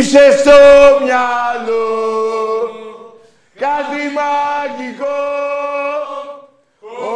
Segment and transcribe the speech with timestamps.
[0.00, 0.50] Είσαι στο
[1.02, 1.88] μυαλό
[3.58, 5.20] κάτι μαγικό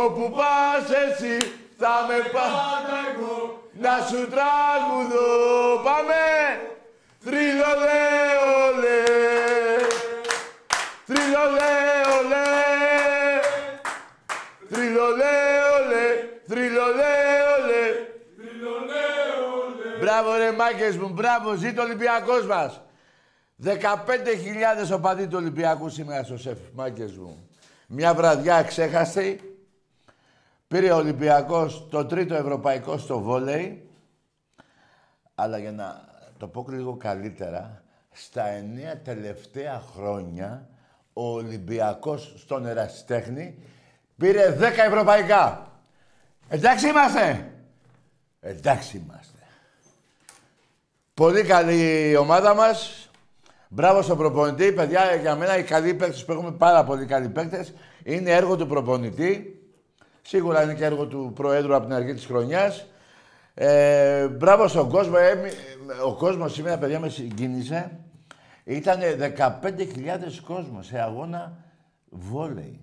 [0.02, 5.80] Όπου πας εσύ θα με πάντα εγώ να σου τραγουδώ.
[5.84, 6.24] Πάμε!
[7.24, 8.06] Θρυλολέ,
[8.64, 9.02] ολέ,
[11.06, 11.76] θρυλολέ,
[12.16, 12.50] ολέ,
[14.70, 15.36] θρυλολέ,
[15.76, 16.08] ολέ,
[16.48, 17.23] θρυλολέ, ολέ.
[20.14, 22.80] Μπράβο ρε μάγκες μου, μπράβο, ζήτω ο Ολυμπιακός μας.
[23.64, 27.48] 15.000 οπαδοί του Ολυμπιακού σήμερα στο σεφ, μάγκες μου.
[27.86, 29.58] Μια βραδιά ξέχαστη.
[30.68, 33.88] Πήρε ο Ολυμπιακός το τρίτο ευρωπαϊκό στο βόλεϊ.
[35.34, 36.04] Αλλά για να
[36.38, 40.68] το πω λίγο καλύτερα, στα εννέα τελευταία χρόνια
[41.12, 43.58] ο Ολυμπιακός στον Ερασιτέχνη
[44.16, 45.70] πήρε 10 ευρωπαϊκά.
[46.48, 47.52] Εντάξει είμαστε.
[48.40, 49.33] Εντάξει είμαστε.
[51.14, 53.10] Πολύ καλή η ομάδα μας.
[53.68, 54.72] Μπράβο στον προπονητή.
[54.72, 58.66] Παιδιά, για μένα οι καλοί παίκτες που έχουμε πάρα πολύ καλοί παίκτες είναι έργο του
[58.66, 59.62] προπονητή.
[60.22, 62.86] Σίγουρα είναι και έργο του Προέδρου από την αρχή της χρονιάς.
[63.54, 65.14] Ε, μπράβο στον κόσμο.
[65.18, 65.50] Ε,
[66.04, 67.98] ο κόσμος σήμερα, παιδιά, με συγκίνησε.
[68.64, 71.56] Ήταν 15.000 κόσμος σε αγώνα
[72.08, 72.80] βόλεϊ.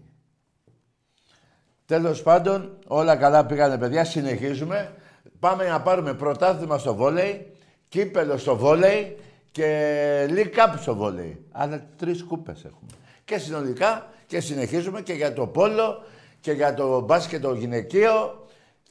[1.86, 4.06] Τέλος πάντων, όλα καλά πήγανε, παιδιά.
[4.06, 4.96] Συνεχίζουμε.
[5.40, 7.51] Πάμε να πάρουμε πρωτάθλημα στο βόλεϊ,
[7.92, 9.18] κύπελο στο βόλεϊ
[9.52, 11.46] και League Cup στο βόλεϊ.
[11.52, 12.92] Αλλά τρεις κούπες έχουμε.
[13.26, 16.04] Και συνολικά και συνεχίζουμε και για το πόλο
[16.40, 18.46] και για το μπάσκετ το γυναικείο.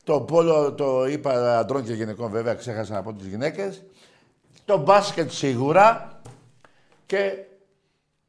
[0.04, 3.82] Το πόλο το είπα αντρών και γυναικών βέβαια, ξέχασα να πω τις γυναίκες.
[4.64, 6.20] Το μπάσκετ σίγουρα
[7.06, 7.44] και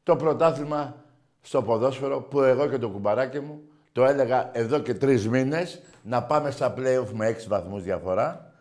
[0.02, 1.04] το πρωτάθλημα
[1.42, 3.60] στο ποδόσφαιρο που εγώ και το κουμπαράκι μου
[3.92, 8.52] το έλεγα εδώ και τρεις μήνες να πάμε στα play-off με έξι βαθμούς διαφορά.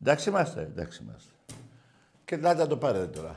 [0.00, 1.33] Εντάξει είμαστε, εντάξει είμαστε.
[2.24, 3.36] Και ελάτε να το πάρετε τώρα.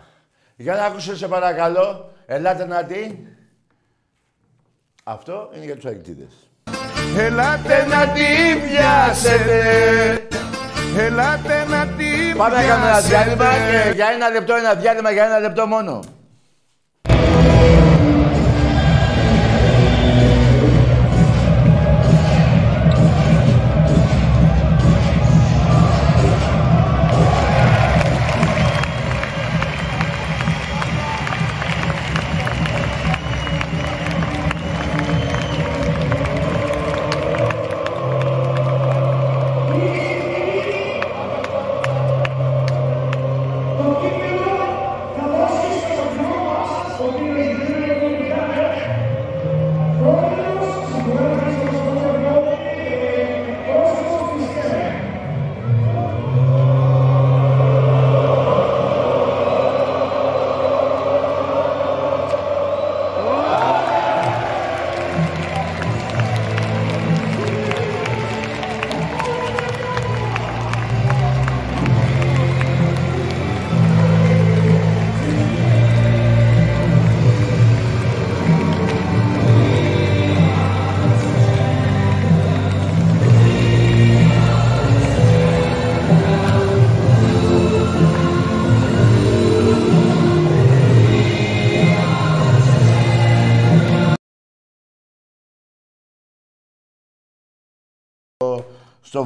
[0.55, 3.15] Για να άκουσε σε παρακαλώ, ελάτε να τι.
[5.03, 6.49] Αυτό είναι για τους αγγλίδες.
[7.17, 8.25] Ελάτε να τη
[8.67, 10.27] πιάσετε
[10.97, 15.11] Ελάτε να τη Πάμε να κάνουμε ένα διάλειμμα πιάσετε και για ένα λεπτό, ένα διάλειμμα
[15.11, 15.99] για ένα λεπτό μόνο.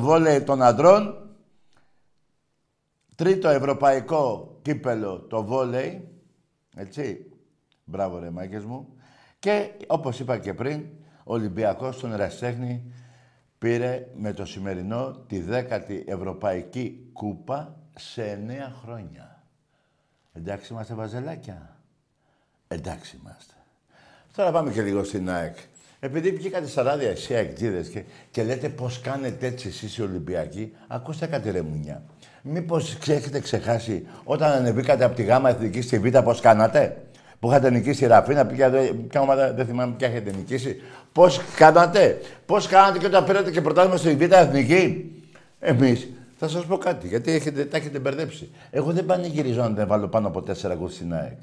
[0.01, 1.29] Βόλεϊ των αντρών.
[3.15, 6.07] Τρίτο ευρωπαϊκό κύπελο το βόλεϊ.
[6.75, 7.31] Έτσι.
[7.83, 8.93] Μπράβο ρε μάκες μου.
[9.39, 10.85] Και όπως είπα και πριν,
[11.23, 12.93] ο Ολυμπιακός στον Εραστέχνη
[13.57, 19.43] πήρε με το σημερινό τη δέκατη ευρωπαϊκή κούπα σε εννέα χρόνια.
[20.33, 21.81] Εντάξει είμαστε βαζελάκια;
[22.67, 23.53] Εντάξει είμαστε.
[24.35, 25.55] Τώρα πάμε και λίγο στην ΑΕΚ.
[26.03, 30.71] Επειδή βγήκατε στα ράδια εσύ αεκτζίδες και, και λέτε πώς κάνετε έτσι εσείς οι Ολυμπιακοί,
[30.87, 32.03] ακούστε κάτι ρε μουνιά.
[32.41, 36.97] Μήπως έχετε ξεχάσει όταν ανεβήκατε από τη γάμα εθνική στη Β' πώς κάνατε;
[37.39, 38.69] Που είχατε νικήσει η Ραφίνα, ποια,
[39.09, 40.81] ποια ομάδα δεν θυμάμαι ποια έχετε νικήσει.
[41.11, 45.11] Πώς κάνατε, πώς κάνατε και όταν πήρατε και πρωτάθλημα στη Β' Εθνική;
[45.59, 48.49] Εμείς θα σας πω κάτι, γιατί έχετε, τα έχετε μπερδέψει.
[48.71, 51.39] Εγώ δεν πανηγυρίζω να δεν βάλω πάνω από τέσσερα γκολ στην ΑΕΚ.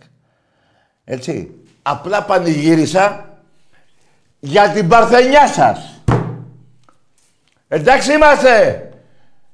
[1.04, 1.54] Έτσι.
[1.82, 3.27] Απλά πανηγύρισα
[4.38, 6.00] για την παρθενιά σας.
[7.68, 8.82] Εντάξει είμαστε.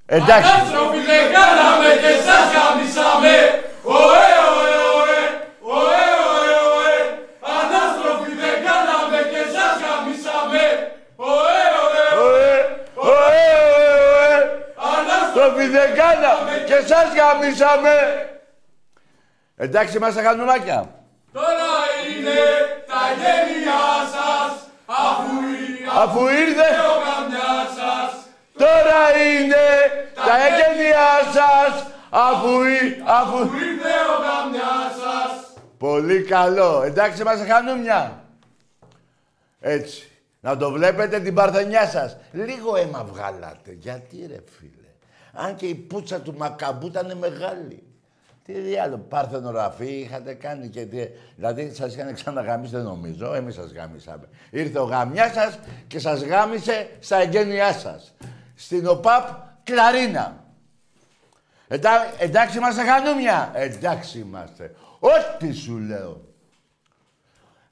[0.07, 0.51] Εντάξει.
[0.51, 3.35] Ανάστροφοι δεν κάναμε και σας γαμίσαμε.
[3.83, 5.21] Ωε, ωε, ωε,
[5.77, 6.95] ωε, ωε, ωε.
[7.59, 10.65] Ανάστροφοι δεν κάναμε και σας γαμίσαμε.
[11.17, 12.51] Ωε, ωε, Ωε,
[12.95, 13.25] ωε,
[14.11, 14.33] ωε.
[14.95, 17.95] Ανάστροφοι Το δεν κάναμε και σας γαμίσαμε.
[19.57, 20.79] Εντάξει είμαστε χανουμάκια.
[21.33, 21.73] Τώρα
[22.09, 22.41] είναι
[22.91, 23.85] τα γένειά
[24.15, 24.34] σας, αφού είναι
[26.03, 28.11] Αφού ήρθε, ο καμιά σας.
[28.57, 29.65] τώρα είναι
[30.15, 31.87] τα εγγένειά σας.
[32.11, 33.39] Αφού, εί- αφού...
[33.39, 35.53] Ήρθε ο καμιά σας.
[35.79, 36.83] Πολύ καλό.
[36.83, 38.25] Εντάξει είμαστε χανουμιά.
[39.61, 40.09] Έτσι.
[40.41, 42.17] Να το βλέπετε την παρθενιά σας.
[42.33, 43.73] Λίγο αίμα βγάλατε.
[43.73, 44.89] Γιατί ρε φίλε.
[45.33, 47.83] Αν και η πουτσα του Μακαμπού ήταν μεγάλη.
[48.45, 50.99] Τι άλλο, Πάρθενο Ραφή είχατε κάνει και τι...
[51.37, 54.29] Δηλαδή σας είχαν ξαναγαμίσει, δεν νομίζω, εμείς σας γάμισαμε.
[54.51, 58.15] Ήρθε ο γαμιάς σας και σας γάμισε στα εγγένειά σας.
[58.55, 59.29] Στην ΟΠΑΠ
[59.65, 60.45] Κλαρίνα.
[61.69, 63.51] Εντά, εντάξει είμαστε χανούμια.
[63.55, 64.75] Εντάξει είμαστε.
[64.99, 66.21] Ό,τι σου λέω.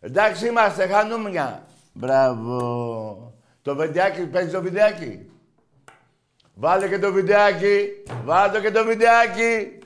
[0.00, 1.66] Εντάξει είμαστε χανούμια.
[1.92, 3.34] Μπράβο.
[3.62, 5.30] Το βιντεάκι, παίζεις το βιντεάκι;
[6.54, 7.88] Βάλε και το βιντεάκι.
[8.24, 9.78] Βάλε και το βιντεάκι.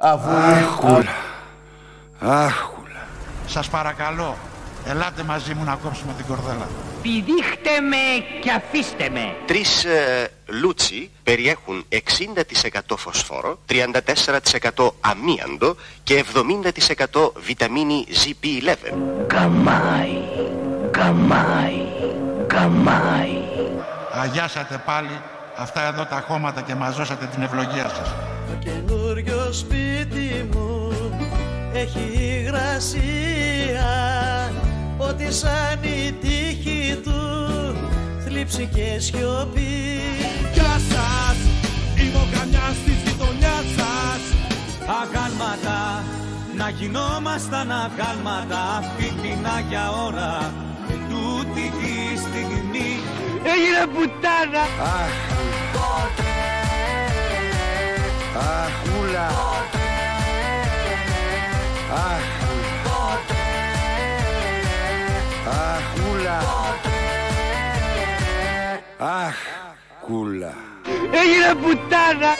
[0.00, 0.30] Αφού...
[0.30, 1.14] Άχουλα.
[2.18, 3.06] Άχουλα.
[3.46, 4.36] Σας παρακαλώ,
[4.86, 6.68] ελάτε μαζί μου να κόψουμε την κορδέλα.
[7.02, 9.36] Πηδήχτε με και αφήστε με.
[9.46, 16.24] Τρεις ε, λούτσι περιέχουν 60% φωσφόρο, 34% αμίαντο και
[17.14, 18.92] 70% βιταμίνη ZP11.
[19.26, 20.18] Καμάι,
[20.90, 21.86] καμάι,
[22.46, 23.38] καμάι.
[24.12, 25.20] Αγιάσατε πάλι
[25.58, 28.14] αυτά εδώ τα χώματα και μαζώσατε την ευλογία σας.
[28.48, 30.92] Το καινούριο σπίτι μου
[31.72, 32.00] έχει
[32.40, 33.90] υγρασία
[34.98, 37.20] Ότι σαν η τύχη του
[38.24, 40.00] θλίψη και σιωπή
[40.52, 41.36] Γεια σας,
[41.94, 44.22] είμαι ο καμιάς της γειτονιάς σας.
[45.00, 46.04] Αγάλματα,
[46.56, 50.52] να γινόμασταν αγάλματα Φίτινα για ώρα,
[51.08, 53.17] τούτη τη στιγμή
[53.52, 54.62] Έγινε πουτάνα.
[54.82, 55.16] Αχ.
[58.36, 59.26] Αχούλα.
[61.94, 62.26] Αχ.
[65.46, 66.38] Αχούλα.
[68.98, 69.36] Αχ.
[70.06, 70.54] Κούλα.
[71.10, 72.32] Έγινε πουτάνα.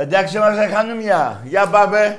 [0.00, 1.40] Εντάξει είμαστε χανούμια.
[1.44, 2.18] Για πάμε.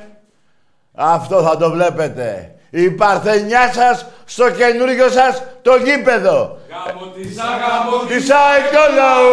[0.96, 2.56] Αυτό θα το βλέπετε.
[2.70, 6.58] Η παρθενιά σας στο καινούργιο σας το γήπεδο.
[6.72, 9.30] Γάμο της αγάμο Της ΑΕΚ το λαό.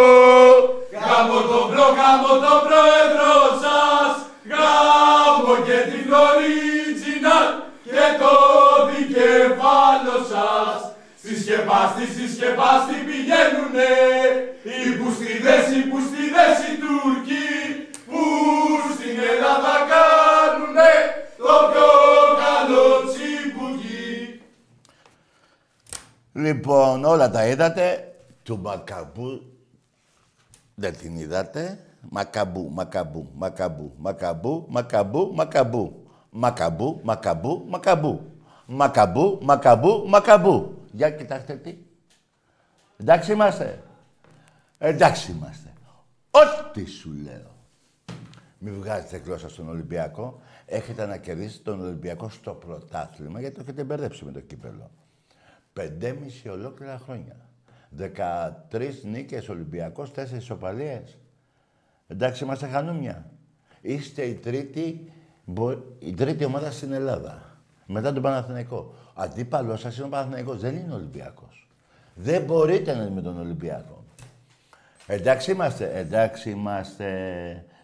[1.07, 4.12] Γάμο τον μπρο, γάμο τον πρόεδρο σας
[4.52, 7.38] Γάμο και τη Φλωρίτζινα
[7.87, 8.35] και το
[8.90, 10.78] δικεφάλο σας
[11.23, 13.93] Στη σκεπάστη, στη σκεπάστη πηγαίνουνε
[14.87, 17.49] Οι πουστιδές, οι πουστιδές οι Τούρκοι
[18.08, 18.22] Που
[18.94, 20.92] στην Ελλάδα κάνουνε
[21.36, 21.90] το πιο
[22.42, 24.42] καλό τσιμπουκί
[26.32, 28.12] Λοιπόν, όλα τα είδατε.
[28.42, 29.42] Του Μακαμπού
[30.74, 31.78] δεν την είδατε.
[32.10, 36.02] Μακαμπού, μακαμπού, μακαμπού, μακαμπού, μακαμπού, μακαμπού.
[36.30, 38.32] Μακαμπού, μακαμπού, μακαμπού.
[38.66, 40.82] Μακαμπού, μακαμπού, μακαμπού.
[40.92, 41.76] Για κοιτάξτε τι.
[42.96, 43.82] Εντάξει είμαστε.
[44.78, 45.72] Εντάξει είμαστε.
[46.30, 47.48] Ό,τι σου λέω.
[48.58, 50.40] Μην βγάζετε γλώσσα στον Ολυμπιακό.
[50.66, 54.90] Έχετε να κερδίσετε τον Ολυμπιακό στο πρωτάθλημα γιατί το έχετε μπερδέψει με το κύπελο.
[55.72, 57.36] Πεντέμιση ολόκληρα χρόνια.
[58.70, 61.18] 13 νίκες Ολυμπιακός, 4 ισοπαλίες.
[62.06, 63.30] Εντάξει, είμαστε χανούμια.
[63.80, 65.12] Είστε η τρίτη,
[65.44, 67.42] μπο- η τρίτη ομάδα στην Ελλάδα.
[67.86, 68.94] Μετά τον Παναθηναϊκό.
[69.14, 71.68] Αντίπαλός σας είναι ο Παναθηναϊκός, δεν είναι ο Ολυμπιακός.
[72.14, 74.04] Δεν μπορείτε να είναι με τον Ολυμπιακό.
[75.06, 77.08] Εντάξει είμαστε, εντάξει είμαστε.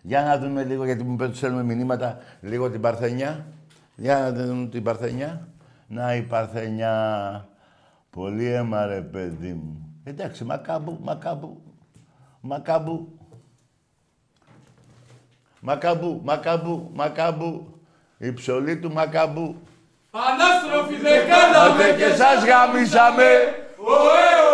[0.07, 3.47] Για να δούμε λίγο, γιατί μου πέτουν στέλνουμε μηνύματα, λίγο την Παρθενιά.
[3.97, 5.49] Για να δούμε την Παρθενιά.
[5.87, 7.49] Να η Παρθενιά.
[8.11, 9.89] Πολύ αίμα ρε παιδί μου.
[10.05, 11.63] Εντάξει, μακάμπου, μακάμπου,
[12.41, 13.19] μακάμπου.
[15.61, 17.81] Μακάμπου, μακάμπου, μακάμπου.
[18.19, 19.57] Η ψωλή του μακάμπου.
[20.11, 23.29] Ανάστροφοι δεν κάναμε Άντε και σας γαμίσαμε.
[23.77, 24.54] Ωε, ωε,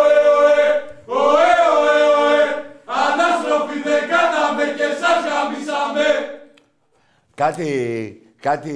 [7.41, 8.73] Κάτι, κάτι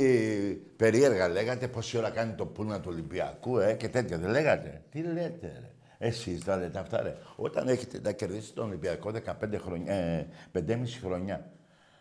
[0.75, 4.81] περίεργα λέγατε, πόση ώρα κάνει το πούνα του Ολυμπιακού, ε, και τέτοια δεν λέγατε.
[4.91, 5.72] Τι λέτε, ρε.
[5.98, 7.15] Εσείς τα λέτε αυτά, ρε.
[7.36, 11.51] Όταν έχετε να κερδίσει τον Ολυμπιακό 15 χρόνια, ε, 5,5 χρόνια.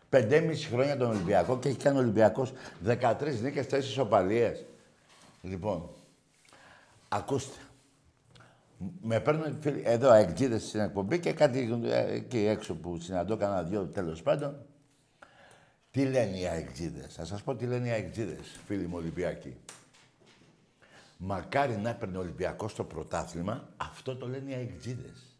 [0.09, 2.53] 5,5 χρόνια τον Ολυμπιακό και έχει κάνει ο Ολυμπιακός
[2.85, 4.65] 13 νίκες, 4 ισοπαλίες.
[5.43, 5.91] Λοιπόν,
[7.09, 7.59] ακούστε.
[9.01, 13.63] Με παίρνουν φίλοι, εδώ αεκτζίδες στην εκπομπή και κάτι ε, εκεί έξω που συναντώ κανένα
[13.63, 14.67] δυο τέλος πάντων.
[15.95, 19.57] Τι λένε οι αεκτζίδες; Θα σας πω τι λένε οι αεκτζίδες, φίλοι μου Ολυμπιακοί.
[21.17, 25.37] Μακάρι να έπαιρνε ο Ολυμπιακός στο πρωτάθλημα, αυτό το λένε οι αεκτζίδες.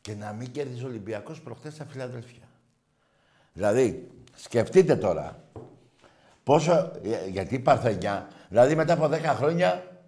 [0.00, 2.48] Και να μην κέρδιζε ο Ολυμπιακός προχτές στα Φιλαδέλφια.
[3.52, 5.44] Δηλαδή, σκεφτείτε τώρα,
[6.44, 10.00] πόσο, ε, γιατί η Παρθενιά, δηλαδή μετά από 10 χρόνια,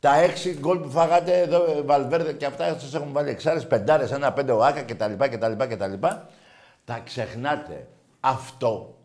[0.00, 4.10] τα 6 γκολ που φάγατε εδώ, ε, Βαλβέρδε και αυτά, σας έχουν βάλει εξάρες, πεντάρες,
[4.10, 5.12] ένα πέντε ο Άκα κτλ.
[5.18, 6.06] κτλ, κτλ.
[6.84, 7.86] Τα ξεχνάτε.
[8.26, 8.98] Αυτό,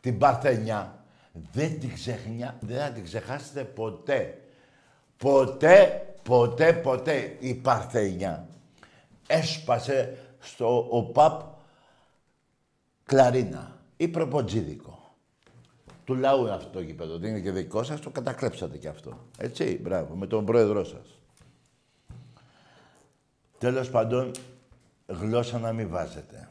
[0.00, 1.04] την Παρθενιά,
[1.52, 4.40] δεν την, ξεχνιά, δεν θα την ξεχάσετε ποτέ.
[5.16, 8.48] Ποτέ, ποτέ, ποτέ η Παρθενιά
[9.26, 11.40] έσπασε στο ΟΠΑΠ
[13.04, 15.14] Κλαρίνα ή Προποτζίδικο.
[16.04, 17.18] Του λαού είναι αυτό το γήπεδο.
[17.18, 19.18] Δεν είναι και δικό σας, το κατακλέψατε κι αυτό.
[19.38, 21.18] Έτσι, μπράβο, με τον πρόεδρό σας.
[23.58, 24.30] Τέλος πάντων,
[25.06, 26.48] γλώσσα να μην βάζετε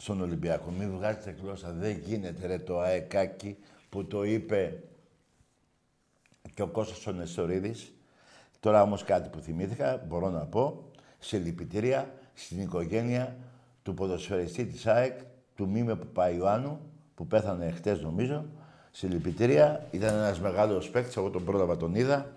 [0.00, 0.70] στον Ολυμπιακό.
[0.70, 1.72] Μην βγάζετε γλώσσα.
[1.72, 3.56] Δεν γίνεται ρε το αεκάκι
[3.88, 4.82] που το είπε
[6.54, 7.92] και ο Κώστας ο Νεστορίδης.
[8.60, 13.36] Τώρα όμως κάτι που θυμήθηκα, μπορώ να πω, σε λυπητήρια στην οικογένεια
[13.82, 15.18] του ποδοσφαιριστή της ΑΕΚ,
[15.54, 16.80] του Μίμε Παπαϊωάννου,
[17.14, 18.44] που πέθανε χτες νομίζω,
[18.90, 19.86] σε λυπητήρια.
[19.90, 22.32] Ήταν ένας μεγάλος παίκτης, εγώ τον πρόλαβα τον είδα.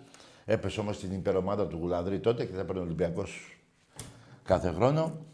[0.45, 3.57] Έπεσε όμως στην υπερομάδα του Γουλανδρή τότε και θα παίρνει ο Ολυμπιακός
[4.43, 5.25] κάθε χρόνο.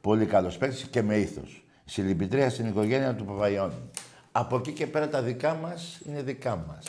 [0.00, 1.64] Πολύ καλός παίκτης και με ήθος.
[1.84, 3.90] Συλληπιτρία στην οικογένεια του Παπαϊωάννου.
[4.32, 6.86] Από εκεί και πέρα τα δικά μας είναι δικά μας.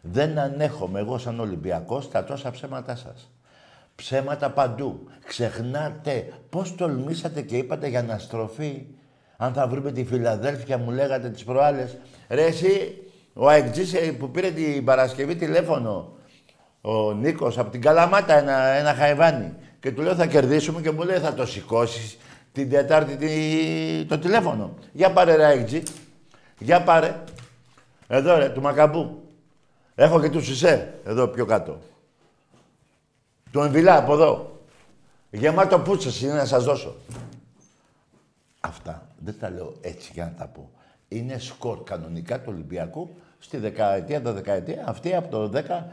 [0.00, 3.30] Δεν ανέχομαι εγώ σαν Ολυμπιακός τα τόσα ψέματά σας.
[3.94, 5.08] Ψέματα παντού.
[5.26, 8.86] Ξεχνάτε πώς τολμήσατε και είπατε για αναστροφή.
[9.36, 11.96] Αν θα βρούμε τη Φιλαδέλφια, μου λέγατε τις προάλλες.
[12.28, 16.12] Ρε εσύ, ο Αεκτζής ε, που πήρε την Παρασκευή τηλέφωνο,
[16.80, 19.52] ο Νίκος από την Καλαμάτα, ένα, ένα χαϊβάνι.
[19.80, 22.18] Και του λέω θα κερδίσουμε και μου λέει θα το σηκώσεις
[22.52, 24.74] την Τετάρτη τη- το τηλέφωνο.
[24.92, 25.82] Για πάρε ρε Αεκτζή.
[26.58, 27.22] Για πάρε.
[28.08, 29.22] Εδώ ρε, του Μακαμπού.
[29.94, 31.78] Έχω και τους Σισε, εδώ πιο κάτω.
[33.52, 34.60] Του Εμβιλά, από εδώ.
[35.30, 36.94] Γεμάτο πούτσες είναι να σας δώσω.
[38.60, 40.70] Αυτά δεν τα λέω έτσι για να τα πω.
[41.08, 44.84] Είναι σκορ κανονικά του Ολυμπιακού στη δεκαετία, τα δεκαετία.
[44.86, 45.86] Αυτή από το 10,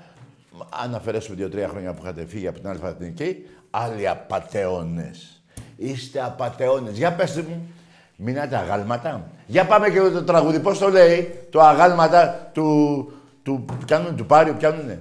[0.69, 5.38] αν αφαιρέσουμε δύο-τρία χρόνια που είχατε φύγει από την Αλφα-Εθνική, άλλοι απατεώνες.
[5.81, 6.98] Είστε απατεώνες.
[6.98, 7.74] Για πέστε μου,
[8.15, 9.27] μείνατε αγάλματα.
[9.45, 10.59] Για πάμε και το τραγούδι.
[10.59, 13.12] Πώς το λέει, το αγάλματα του,
[13.43, 15.00] του, πιάνουν, του Πάριου, πιάνουνε;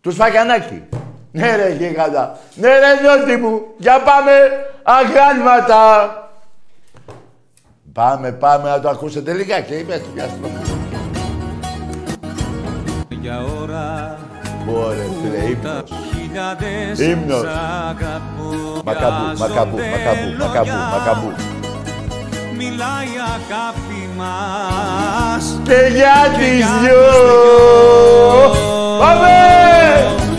[0.00, 0.82] Του Σφαγιανάκη.
[1.32, 2.38] Ναι ρε γίγαντα.
[2.54, 3.62] Ναι ρε νιώτη μου.
[3.78, 4.30] Για πάμε
[4.82, 6.12] αγάλματα.
[7.92, 9.74] Πάμε, πάμε να το ακούσετε λιγάκι.
[9.74, 10.48] Είπες, πιάστε το.
[13.20, 14.18] Για ώρα
[14.66, 15.84] Ωραία, φίλε, τα
[16.38, 16.96] ύμνος.
[16.98, 17.40] χιλιάδες Ύμνος.
[17.40, 17.58] σ'
[17.90, 18.46] αγαπώ
[18.84, 21.30] Μακαμπού, μακαμπού, μακαμπού, μακαμπού, μακαμπού.
[22.58, 27.02] Μιλάει η αγάπη μας Και για τις για δυο.
[27.08, 28.98] τους δυο.
[29.02, 29.36] Πάμε!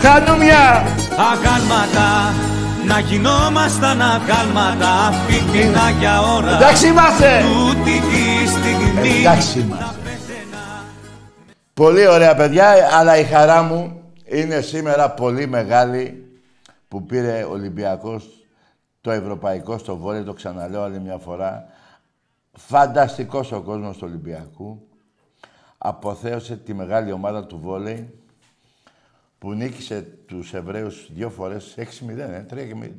[0.02, 0.64] Χανούμια!
[1.30, 2.08] Αγάλματα
[2.86, 7.42] να γινόμασταν αγάλματα Φίτινα για ώρα Εντάξει είμαστε!
[7.46, 9.84] Τούτη τη στιγμή Εντάξει είμαστε.
[11.74, 12.66] Πολύ ωραία παιδιά,
[12.98, 13.99] αλλά η χαρά μου
[14.30, 16.30] είναι σήμερα πολύ μεγάλη
[16.88, 18.46] που πήρε ο Ολυμπιακός
[19.00, 21.68] το ευρωπαϊκό στο βόλιο, το ξαναλέω άλλη μια φορά.
[22.52, 24.88] Φανταστικός ο κόσμος του Ολυμπιακού.
[25.78, 28.14] Αποθέωσε τη μεγάλη ομάδα του βόλεϊ.
[29.38, 32.46] που νίκησε τους Εβραίους δύο φορές 6-0, ε.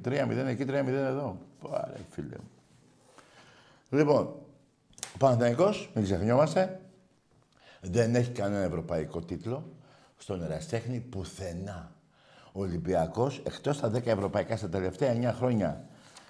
[0.03, 1.37] 3-0 εκεί, 3-0 εδώ.
[1.69, 2.49] Πάρε, φίλε μου.
[3.89, 4.23] Λοιπόν,
[5.13, 6.81] ο Παναθηναϊκός, μην ξεχνιόμαστε,
[7.81, 9.63] δεν έχει κανένα ευρωπαϊκό τίτλο
[10.21, 11.91] στον εραστέχνη πουθενά.
[12.51, 15.85] Ο Ολυμπιακός, εκτός τα 10 ευρωπαϊκά στα τελευταία 9 χρόνια.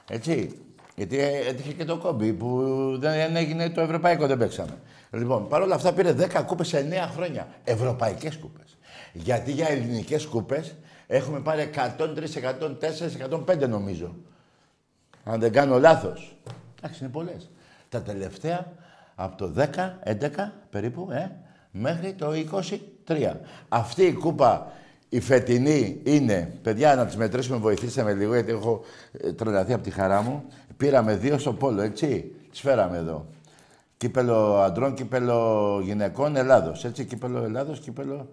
[0.10, 0.62] Έτσι,
[0.96, 2.62] γιατί έτυχε και το κόμπι που
[3.00, 4.78] δεν έγινε το ευρωπαϊκό, δεν παίξαμε.
[5.12, 7.48] Λοιπόν, παρόλα αυτά πήρε 10 κούπες σε 9 χρόνια.
[7.64, 8.78] Ευρωπαϊκές κούπες.
[9.14, 10.76] Γιατί για ελληνικές κούπες
[11.08, 14.16] έχουμε πάρει 103, 104, 105 νομίζω.
[15.24, 16.38] Αν δεν κάνω λάθος.
[16.78, 17.50] Εντάξει, είναι πολλές.
[17.90, 18.72] Τα τελευταία
[19.16, 21.32] από το 10, 11 περίπου, ε,
[21.72, 22.34] μέχρι το
[23.20, 23.34] 23.
[23.70, 24.72] Αυτή η κούπα
[25.14, 29.84] η φετινή είναι, παιδιά, να τις μετρήσουμε, βοηθήστε με λίγο, γιατί έχω ε, τρελαθεί από
[29.84, 30.44] τη χαρά μου.
[30.78, 32.36] Πήραμε δύο στο πόλο, έτσι.
[32.52, 33.26] Τις φέραμε εδώ.
[33.98, 36.86] Κύπελο αντρών, κύπελο γυναικών Ελλάδος.
[36.86, 38.30] Έτσι, κύπελο Ελλάδος, κύπελο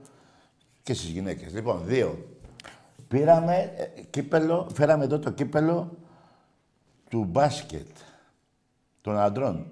[0.83, 1.53] και στις γυναίκες.
[1.53, 2.29] Λοιπόν, δύο.
[3.09, 5.97] Πήραμε ε, κύπελο, φέραμε εδώ το κύπελο
[7.11, 7.87] του μπάσκετ
[9.01, 9.67] των αντρών.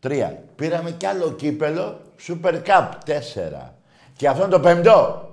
[0.00, 0.42] Τρία.
[0.56, 2.88] Πήραμε κι άλλο κύπελο, Super Cup.
[3.04, 3.79] Τέσσερα.
[4.20, 5.28] Και αυτό είναι το πέμπτο.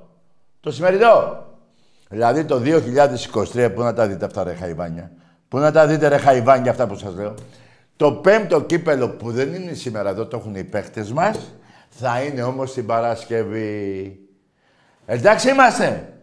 [0.60, 1.46] Το σημερινό.
[2.10, 2.62] Δηλαδή το
[3.54, 5.12] 2023, πού να τα δείτε αυτά ρε χαϊβάνια;
[5.48, 7.34] Πού να τα δείτε ρε χαϊβάνια αυτά που σας λέω;
[7.96, 11.54] Το πέμπτο κύπελο που δεν είναι σήμερα εδώ, το έχουν οι παίχτες μας,
[11.90, 14.20] θα είναι όμως την Παρασκευή.
[15.06, 16.14] Εντάξει είμαστε.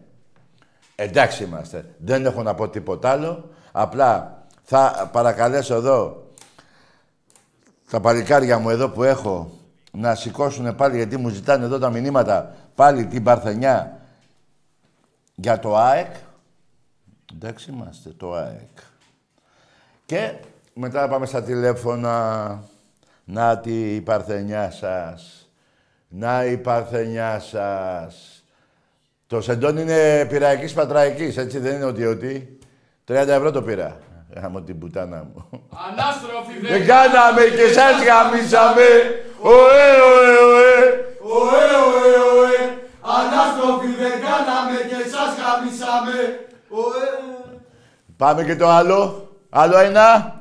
[0.95, 1.85] Εντάξει είμαστε.
[1.97, 3.49] Δεν έχω να πω τίποτα άλλο.
[3.71, 6.29] Απλά θα παρακαλέσω εδώ
[7.89, 9.51] τα παλικάρια μου εδώ που έχω
[9.95, 13.99] να σηκώσουν πάλι γιατί μου ζητάνε εδώ τα μηνύματα πάλι την Παρθενιά
[15.35, 16.13] για το ΑΕΚ.
[17.35, 18.77] Εντάξει είμαστε, το ΑΕΚ.
[20.05, 20.33] Και
[20.73, 22.63] μετά πάμε στα τηλέφωνα.
[23.27, 25.49] Να τη η Παρθενιά σας.
[26.07, 28.43] Να η Παρθενιά σας.
[29.27, 32.57] Το σεντόν είναι πυραϊκής πατραϊκής, έτσι δεν είναι ότι ότι.
[33.07, 33.97] 30 ευρώ το πήρα.
[34.35, 35.49] Γάμω την πουτάνα μου.
[35.89, 38.83] Ανάστροφοι Δεν κάναμε και σας γαμίσαμε.
[39.41, 40.75] Ωε, ωε, ωε.
[41.39, 42.57] Ωε, ωε, ωε.
[43.17, 46.39] Ανάστροφοι δεν κάναμε και σας χαμίσαμε.
[46.69, 47.07] Ωε.
[48.17, 49.29] Πάμε και το άλλο.
[49.49, 50.35] Άλλο ένα.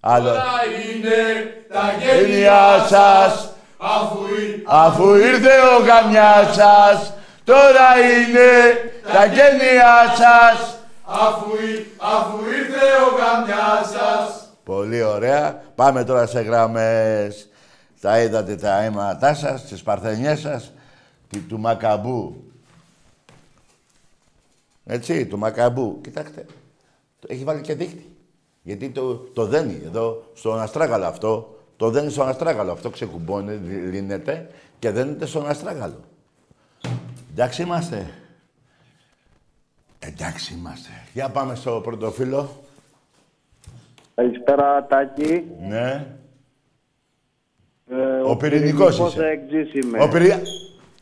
[0.00, 0.28] Άλλο.
[0.28, 0.52] Τώρα
[0.84, 1.20] είναι
[1.72, 7.12] τα Γένειά γένειά σας, σας αφού η- Αφού ήρθε ο γαμιάς σας,
[7.44, 8.50] τώρα είναι
[9.12, 10.78] τα γένειά σας.
[11.06, 14.48] αφού η- αφού ήρθε ο γαμιάς σας.
[14.64, 15.62] Πολύ ωραία.
[15.74, 17.48] Πάμε τώρα σε γραμμές.
[18.02, 20.72] Τα είδατε τα αίματά σας, τις παρθενιές σας,
[21.28, 22.44] τη, του Μακαμπού.
[24.84, 26.00] Έτσι, του Μακαμπού.
[26.00, 26.46] Κοιτάξτε,
[27.18, 28.16] το έχει βάλει και δίχτυ.
[28.62, 32.72] Γιατί το, το δένει εδώ, στον αστράγαλο αυτό, το δένει στον αστράγαλο.
[32.72, 36.00] Αυτό ξεκουμπώνει, δι- λύνεται και δένεται στον αστράγαλο.
[37.30, 38.10] Εντάξει είμαστε.
[39.98, 40.90] Εντάξει είμαστε.
[41.12, 42.62] Για πάμε στο πρωτοφύλλο.
[44.14, 45.44] Καλησπέρα, Τάκη.
[45.68, 46.16] Ναι.
[47.92, 49.26] Ε, Ο πυρηνικός πυρηνικός είσαι.
[49.26, 50.02] εξής είμαι.
[50.02, 50.32] Ο πυρη...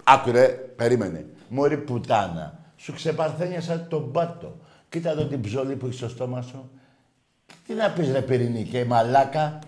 [0.05, 1.27] Άκου ρε, περίμενε.
[1.49, 2.59] Μωρή πουτάνα.
[2.77, 4.57] Σου ξεπαρθένιασα τον πάτο.
[4.89, 6.71] Κοίτα εδώ την ψωλή που έχεις στο στόμα σου.
[7.67, 9.59] Τι να πεις ρε πυρηνικέ, μαλάκα;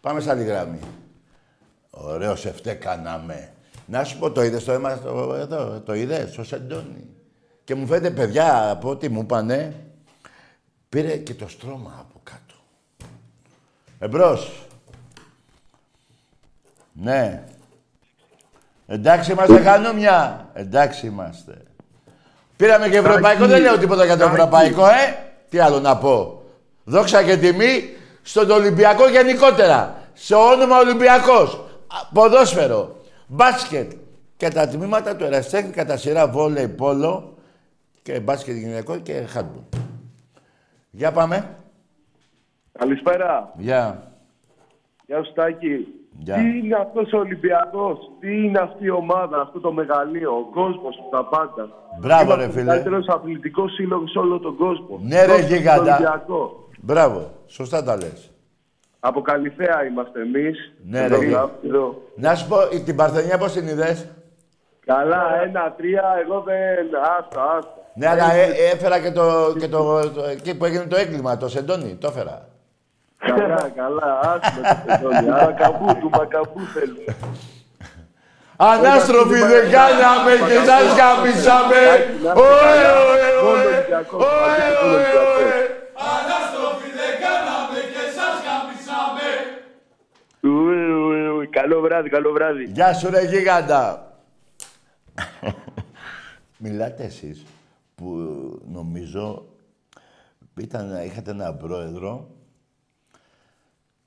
[0.00, 0.78] Πάμε σε άλλη γραμμή.
[1.90, 3.50] Ωραίος σε φταί κάναμε.
[3.86, 7.06] Να σου πω, το είδες το αίμα στο, εδώ, το είδες, στο σεντόνι.
[7.64, 9.74] Και μου φαίνεται, παιδιά, από ό,τι μου είπανε,
[10.88, 12.54] πήρε και το στρώμα από κάτω.
[13.98, 14.65] Εμπρός.
[17.00, 17.44] Ναι.
[18.86, 20.48] Εντάξει είμαστε χανούμια.
[20.52, 21.62] Εντάξει είμαστε.
[22.56, 25.16] Πήραμε και ευρωπαϊκό, δεν λέω τίποτα για το ευρωπαϊκό, ε.
[25.48, 26.42] Τι άλλο να πω.
[26.84, 29.94] Δόξα και τιμή στον Ολυμπιακό γενικότερα.
[30.12, 31.54] Σε όνομα Ολυμπιακός.
[31.86, 33.92] Α, Ποδόσφαιρο, μπάσκετ
[34.36, 37.36] και τα τμήματα του εραστέχνη κατά σειρά βόλεϊ, πόλο
[38.02, 39.62] και μπάσκετ γυναικό και χάντμπολ.
[40.90, 41.56] Για πάμε.
[42.78, 43.52] Καλησπέρα.
[43.56, 44.12] Γεια.
[45.06, 45.95] Γεια σου, Τάκη.
[46.18, 46.34] Γεια.
[46.34, 50.96] Τι είναι αυτός ο Ολυμπιακός, τι είναι αυτή η ομάδα, αυτό το μεγαλείο, ο κόσμος,
[51.10, 51.68] τα πάντα;
[52.00, 52.62] Μπράβο, Είμαστε ρε, φίλε.
[52.62, 55.00] Ο καλύτερος αθλητικός σύλλογος σε όλο τον κόσμο.
[55.02, 55.80] Ναι, ρε, Δώστε στον γίγαντα.
[55.94, 56.68] Ολυμπιακό.
[56.80, 57.30] Μπράβο.
[57.46, 58.30] Σωστά τα λες.
[59.00, 60.72] Από Καλυθέα είμαστε εμείς.
[60.84, 61.34] Ναι, Εδώ, ρε, γη.
[61.66, 62.02] εδώ.
[62.16, 64.08] Να σου πω, η- την Παρθενιά πώς την είδες;
[64.86, 66.86] Καλά, ένα, τρία, εγώ δεν...
[67.18, 67.74] Άστα, άστα.
[67.94, 71.48] Ναι, αλλά ε, έφερα και το, και το, το- εκεί που έγινε το έγκλημα, το
[71.48, 72.48] σεντόνι, το έφερα.
[73.26, 75.30] Καλά, καλά, άστα το πεντόνι.
[75.30, 77.16] Άρα καμπού, του μακαμπού θέλουμε.
[78.56, 81.82] Ανάστροφοι δεν κάναμε και σας γαμίσαμε.
[82.44, 82.78] Ωε,
[83.10, 83.74] ωε, ωε.
[84.10, 85.54] Ωε, ωε, ωε.
[86.14, 89.28] Ανάστροφοι δεν κάναμε και σας χαμίσαμε.
[90.40, 91.46] Ουε, ουε, ουε.
[91.46, 92.64] Καλό βράδυ, καλό βράδυ.
[92.64, 94.10] Γεια σου ρε γίγαντα.
[96.58, 97.44] Μιλάτε εσείς
[97.94, 98.06] που
[98.72, 99.46] νομίζω
[100.56, 102.28] ήταν, είχατε έναν πρόεδρο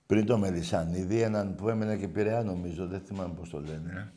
[0.10, 4.13] πριν το Μελισανίδη, έναν που έμενε και Πειραιά νομίζω, δεν θυμάμαι πώς το λένε.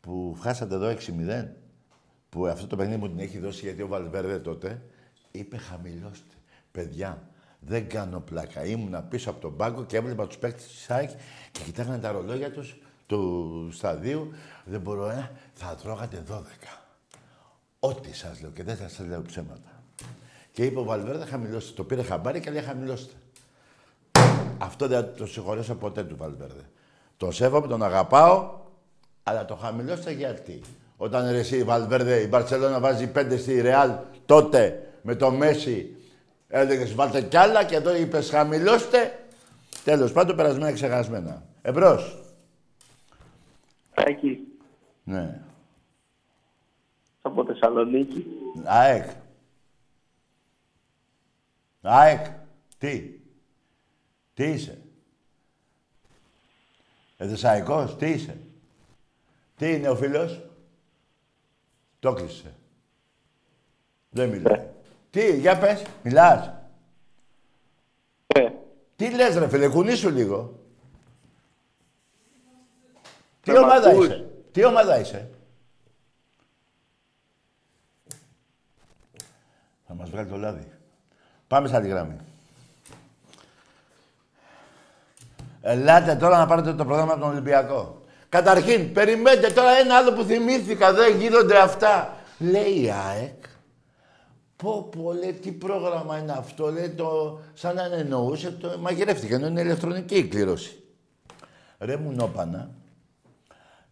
[0.00, 1.46] Που χάσατε εδώ 6-0.
[2.28, 4.82] Που αυτό το παιχνίδι μου την έχει δώσει γιατί ο Βαλβέρδε τότε
[5.30, 6.34] είπε χαμηλώστε.
[6.72, 7.28] Παιδιά,
[7.60, 8.64] δεν κάνω πλάκα.
[8.64, 11.10] Ήμουνα πίσω από τον πάγκο και έβλεπα τους παίκτες της ΣΑΕΚ
[11.52, 14.32] και κοιτάγανε τα ρολόγια τους του σταδίου.
[14.64, 16.84] Δεν μπορώ, ε, θα τρώγατε 12.
[17.78, 19.82] Ό,τι σας λέω και δεν θα σας λέω ψέματα.
[20.52, 21.72] Και είπε ο Βαλβέρδε χαμηλώστε.
[21.72, 23.14] Το πήρε χαμπάρι και λέει χαμηλώστε.
[24.60, 26.62] Αυτό δεν το συγχωρέσω ποτέ του Βαλβέρδε.
[27.16, 28.58] Τον σέβομαι, τον αγαπάω,
[29.22, 30.60] αλλά το χαμηλώστε γιατί.
[30.96, 33.92] Όταν ρε εσύ, Βαλβέρδε, η Μπαρσελόνα βάζει πέντε στη Ρεάλ,
[34.26, 35.96] τότε με το Μέση
[36.48, 39.24] έλεγες βάλτε κι άλλα και εδώ είπες χαμηλώστε.
[39.84, 41.42] Τέλος πάντων, περασμένα ξεχασμένα.
[41.62, 42.22] Εμπρός.
[43.94, 44.38] Εκεί.
[45.04, 45.40] Ναι.
[47.22, 48.26] Από Θεσσαλονίκη.
[48.64, 49.10] ΑΕΚ.
[51.82, 52.26] ΑΕΚ.
[52.78, 53.19] Τι;
[54.40, 54.78] Τι είσαι;
[57.16, 58.40] Εδεσαϊκός, τι είσαι;
[59.56, 60.40] Τι είναι ο φίλος;
[61.98, 62.54] Το κλείσε.
[64.10, 64.68] Δεν μιλάει.
[65.10, 66.50] Τι, για πες, μιλάς.
[68.26, 68.50] Ε,
[68.96, 70.58] Τι λες ρε φίλε, κουνήσου λίγο.
[73.40, 75.30] Τι Ε, μ' ομάδα ακούς; είσαι; Τι ομάδα είσαι;
[79.86, 80.72] Θα μας βγάλει το λάδι.
[81.46, 82.16] Πάμε σε άλλη γραμμή.
[85.60, 88.00] Ελάτε τώρα να πάρετε το πρόγραμμα από τον Ολυμπιακό.
[88.28, 90.92] Καταρχήν, περιμένετε τώρα ένα άλλο που θυμήθηκα.
[90.92, 92.16] Δεν γίνονται αυτά.
[92.38, 93.44] Λέει η ΑΕΚ.
[94.56, 96.72] Πω, πω, λέει, τι πρόγραμμα είναι αυτό.
[96.72, 100.82] Λέει, το, σαν να εννοούσε, το μαγειρεύτηκε, ενώ είναι ηλεκτρονική η κλήρωση.
[101.78, 102.70] Ρε μου νόπανα,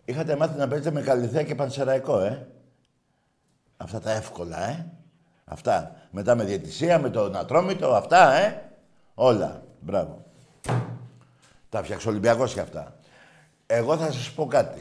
[0.04, 2.48] είχατε μάθει να παίζετε με Καλυθέα και Πανσεραϊκό, ε;
[3.76, 4.87] Αυτά τα εύκολα, ε;
[5.44, 5.96] Αυτά.
[6.11, 8.62] Μετά με διαιτησία, με τον Ατρόμητο, αυτά, ε;
[9.14, 9.62] Όλα.
[9.81, 10.24] Μπράβο.
[11.68, 12.98] Τα φτιάξω Ολυμπιακός και αυτά.
[13.66, 14.81] Εγώ θα σας πω κάτι.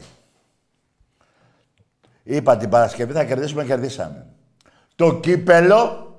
[2.22, 4.26] Είπα την Παρασκευή θα κερδίσουμε, κερδίσαμε.
[4.94, 6.12] Το κύπελο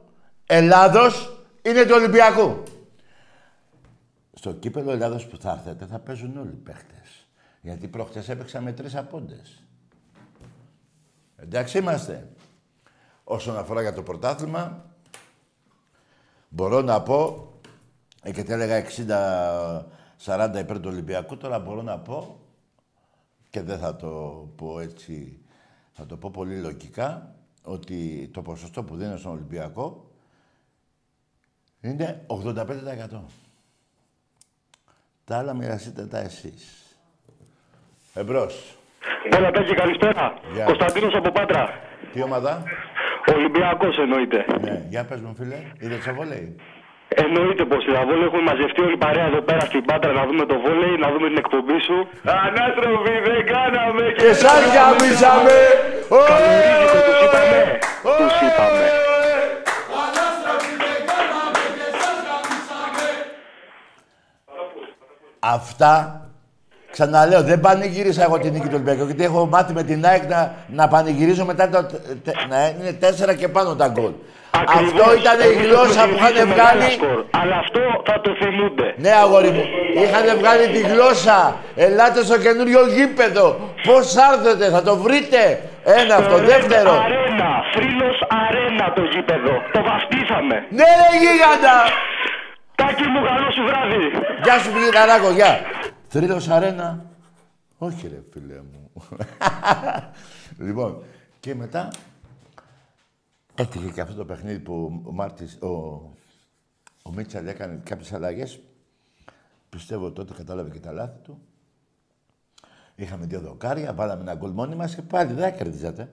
[0.45, 2.63] Ελλάδος είναι του Ολυμπιακού.
[4.33, 7.27] Στο κύπελο Ελλάδος που θα έρθετε θα παίζουν όλοι οι παίχτες.
[7.61, 9.63] Γιατί προχτές έπαιξα με τρεις απόντες.
[11.35, 12.27] Εντάξει είμαστε.
[13.23, 14.85] Όσον αφορά για το πρωτάθλημα,
[16.49, 17.51] μπορώ να πω,
[18.23, 18.75] ε, και τι έλεγα
[20.25, 22.39] 60-40 υπέρ του Ολυμπιακού, τώρα μπορώ να πω,
[23.49, 24.07] και δεν θα το
[24.55, 25.39] πω έτσι,
[25.91, 30.11] θα το πω πολύ λογικά, ότι το ποσοστό που δίνω στον Ολυμπιακό
[31.81, 32.65] είναι 85%.
[35.23, 36.83] Τα άλλα μοιραστείτε τα εσείς.
[38.13, 38.77] Εμπρός.
[39.31, 40.33] Έλα, Τάκη, καλησπέρα.
[40.53, 40.65] Γεια.
[40.65, 41.69] Κωνσταντίνος από Πάτρα.
[42.13, 42.63] Τι ομάδα;
[43.35, 44.45] Ολυμπιακός εννοείται.
[44.61, 45.71] Ναι, για πες μου φίλε.
[45.79, 46.55] Είδες το βόλεϊ.
[47.23, 48.25] Εννοείται πως είδα βόλεϊ.
[48.29, 51.27] Έχουμε μαζευτεί όλη η παρέα εδώ πέρα στην Πάτρα να δούμε το βόλεϊ, να δούμε
[51.31, 51.97] την εκπομπή σου.
[52.45, 55.57] Ανάστροφοι δεν κάναμε Και σαν γαμίσαμε.
[56.29, 57.61] Καλορίζικο, τους είπαμε.
[58.19, 58.85] Τους είπαμε.
[60.03, 63.07] Ανάστροφοι δεν κάναμε και σας γαμίσαμε.
[65.39, 65.93] Αυτά,
[66.91, 70.53] ξαναλέω, δεν πανηγύρισα εγώ την νίκη του Ολυμπιακού, γιατί έχω μάθει με την ΑΕΚ να,
[70.67, 71.83] να πανηγυρίζω μετά το,
[72.23, 74.11] τε- να είναι τέσσερα και πάνω τα γκολ.
[74.51, 74.83] Ακριβώς.
[74.91, 76.91] Αυτό ήταν η Έχετε γλώσσα που προηγηθεί είχαν με μεγάλα βγάλει.
[76.97, 77.19] σκορ.
[77.41, 78.87] Αλλά αυτό θα το θυμούνται.
[79.03, 79.65] Ναι, αγόρι μου.
[80.01, 81.39] Είχαν βγάλει τη γλώσσα.
[81.85, 83.45] Ελάτε στο καινούριο γήπεδο.
[83.87, 85.41] Πώς άρθετε, θα το βρείτε.
[85.99, 86.35] Ένα αυτό.
[86.53, 86.91] Δεύτερο.
[87.05, 89.53] Αρένα, Θρύλος Αρένα το γήπεδο.
[89.73, 90.55] Το βαφτίσαμε.
[90.77, 91.75] Ναι, ρε γίγαντα.
[92.79, 94.03] Τάκη μου, καλό σου βράδυ.
[94.43, 95.51] Γεια σου, φίλε Ταράκο, γεια.
[96.07, 96.87] Θρύλος αρένα.
[97.77, 98.91] Όχι, ρε, φίλε μου.
[100.67, 101.03] λοιπόν,
[101.39, 101.87] και μετά
[103.59, 105.67] έφυγε και αυτό το παιχνίδι που ο Μάρτης, ο,
[107.03, 108.59] ο Μίτσαλ έκανε κάποιες αλλαγές.
[109.69, 111.39] Πιστεύω τότε κατάλαβε και τα λάθη του.
[112.95, 116.09] Είχαμε δύο δοκάρια, βάλαμε ένα γκολ μόνοι μας και πάλι δεν κερδίζατε.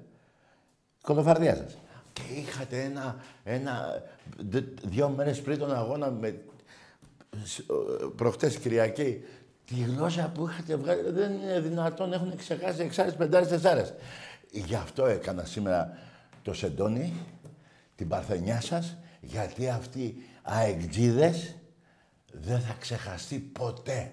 [1.02, 1.78] Κολοφαρδιά σας.
[2.12, 4.02] Και είχατε ένα, ένα,
[4.36, 6.40] δε- δύο μέρες πριν τον αγώνα με
[7.44, 9.24] σ- ο- προχτές Κυριακή,
[9.64, 13.94] τη γλώσσα που είχατε βγάλει δεν είναι δυνατόν, έχουν ξεχάσει εξάρες, πεντάρες, τεσσάρες.
[14.50, 15.98] Γι' αυτό έκανα σήμερα
[16.42, 17.12] το σεντόνι,
[17.96, 21.56] την παρθενιά σας, γιατί αυτοί οι αεκτζίδες
[22.32, 24.12] δεν θα ξεχαστεί ποτέ.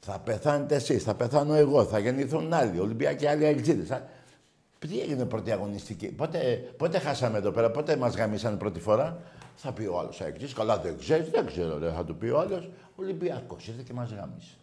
[0.00, 3.88] Θα πεθάνετε εσείς, θα πεθάνω εγώ, θα γεννηθούν άλλοι, Ολυμπιακοί άλλοι αεκτζίδες.
[3.88, 4.08] Θα-
[4.78, 6.06] τι έγινε πρώτη αγωνιστική.
[6.06, 6.38] Πότε,
[6.76, 9.22] πότε χάσαμε εδώ πέρα, πότε μας γαμίσανε πρώτη φορά;
[9.56, 12.38] Θα πει ο άλλος αεκτζής, καλά δεν ξέρεις, δεν ξέρω ρε, θα του πει ο
[12.40, 12.70] άλλος.
[12.96, 14.54] Ολυμπιακός ήρθε και μας γάμισε.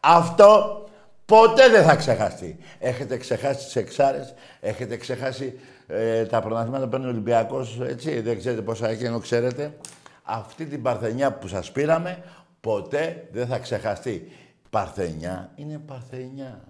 [0.00, 0.84] Αυτό
[1.30, 2.58] Ποτέ δεν θα ξεχαστεί.
[2.78, 5.58] Έχετε ξεχάσει τις εξάρες, έχετε ξεχάσει
[5.90, 9.74] ε, τα πρωταθλήματα που παίρνει ο Ολυμπιακός, έτσι, δεν ξέρετε πόσα έχει, ενώ ξέρετε.
[10.22, 12.22] Αυτή την παρθενιά που σας πήραμε,
[12.60, 14.32] ποτέ δεν θα ξεχαστεί.
[14.70, 16.60] Παρθενιά είναι παρθενιά.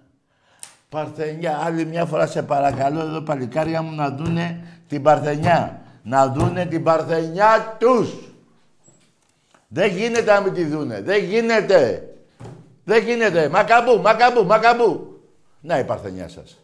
[0.89, 1.57] Παρθενιά.
[1.63, 5.81] Άλλη μια φορά σε παρακαλώ εδώ παλικάρια μου να δούνε την Παρθενιά.
[6.03, 8.13] Να δούνε την Παρθενιά τους.
[9.67, 11.01] Δεν γίνεται να μην τη δούνε.
[11.01, 12.09] Δεν γίνεται.
[12.83, 13.49] Δεν γίνεται.
[13.49, 15.21] Μακαμπού, μακαμπού, μακαμπού.
[15.61, 16.60] Να η Παρθενιά σας.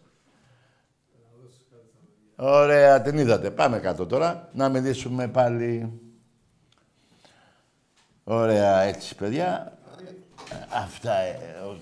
[2.40, 3.50] Ωραία, την είδατε.
[3.50, 4.48] Πάμε κάτω τώρα.
[4.52, 6.00] Να μιλήσουμε πάλι.
[8.24, 9.78] Ωραία, έτσι, παιδιά.
[10.74, 11.36] Αυτά, ε,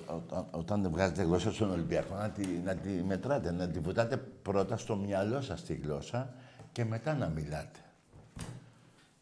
[0.06, 4.16] ο- ο- όταν βγάζετε γλώσσα στον Ολυμπιακό, να τη, να τη μετράτε, να τη βουτάτε
[4.16, 6.34] πρώτα στο μυαλό σας τη γλώσσα
[6.72, 7.78] και μετά να μιλάτε.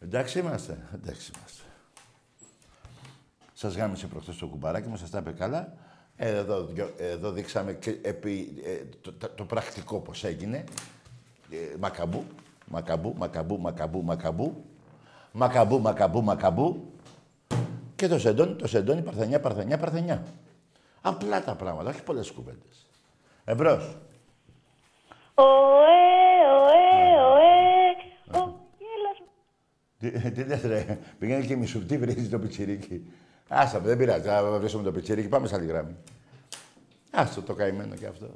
[0.00, 1.62] Εντάξει είμαστε, εντάξει είμαστε.
[3.52, 5.72] Σας γάμισε προχθές το κουμπαράκι μου, σας τα είπε καλά.
[6.16, 10.64] Ε, Εδώ, δυο- εδώ δείξαμε και επί, ε, το, το- το πρακτικό πώς έγινε.
[11.54, 12.24] Ε, μακαμπού,
[12.66, 14.64] μακαμπού, μακαμπού, μακαμπού, μακαμπού.
[15.32, 16.92] Μακαμπού, μακαμπού, μακαμπού.
[17.96, 20.22] Και το σεντόνι, το σεντόνι, παρθενιά, παρθενιά, παρθενιά.
[21.00, 22.86] Απλά τα πράγματα, όχι πολλές κουβέντες.
[23.44, 23.96] Εμπρός.
[25.34, 25.44] Ωε,
[26.60, 27.50] ωε, ωε,
[28.30, 29.30] ο γέλας μου.
[29.98, 33.10] Τι, τι λες ρε, πήγαινε και μισουτή βρίζεις το πιτσιρίκι.
[33.48, 35.96] Άσα, δεν πειράζει, θα βρίσουμε το πιτσιρίκι, πάμε σε άλλη γράμμη.
[37.10, 38.26] Άστο το καημένο και αυτό.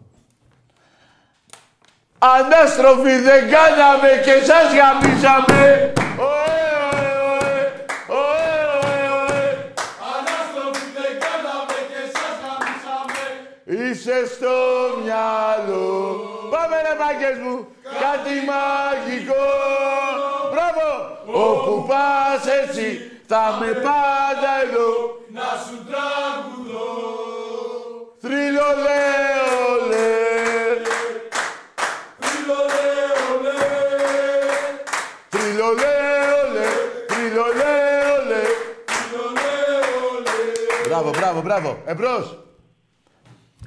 [2.19, 5.93] Ανάστροφοι δεν κάναμε και σας γαμίσαμε.
[6.19, 6.59] Ωε,
[7.31, 7.59] ωε,
[8.19, 9.45] ωε, ωε, ωε, ωε.
[10.15, 13.25] Ανάστροφοι δεν κάναμε και σας γαμίσαμε.
[13.79, 14.55] Είσαι στο
[15.03, 15.91] μυαλό.
[16.53, 17.57] Πάμε ρε μάγκες μου.
[18.03, 19.47] Κάτι μαγικό.
[20.53, 20.87] Μπράβο.
[21.47, 22.87] Όπου πας έτσι
[23.27, 24.91] θα με πάντα εδώ.
[25.37, 26.91] Να σου τραγουδώ.
[28.23, 28.69] Θρύλο
[41.01, 41.77] Μπράβο, μπράβο, μπράβο.
[41.87, 42.39] Εμπρός.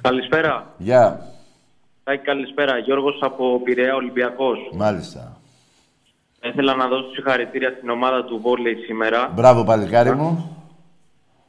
[0.02, 0.74] Καλησπέρα.
[0.78, 1.20] Γεια.
[2.04, 2.78] Τάκη, καλησπέρα.
[2.78, 4.58] Γιώργος από Πειραιά Ολυμπιακός.
[4.72, 5.36] Μάλιστα.
[6.42, 10.56] Ήθελα να δώσω συγχαρητήρια στην ομάδα του Βόλεϊ σήμερα Μπράβο, παλικάρι μου.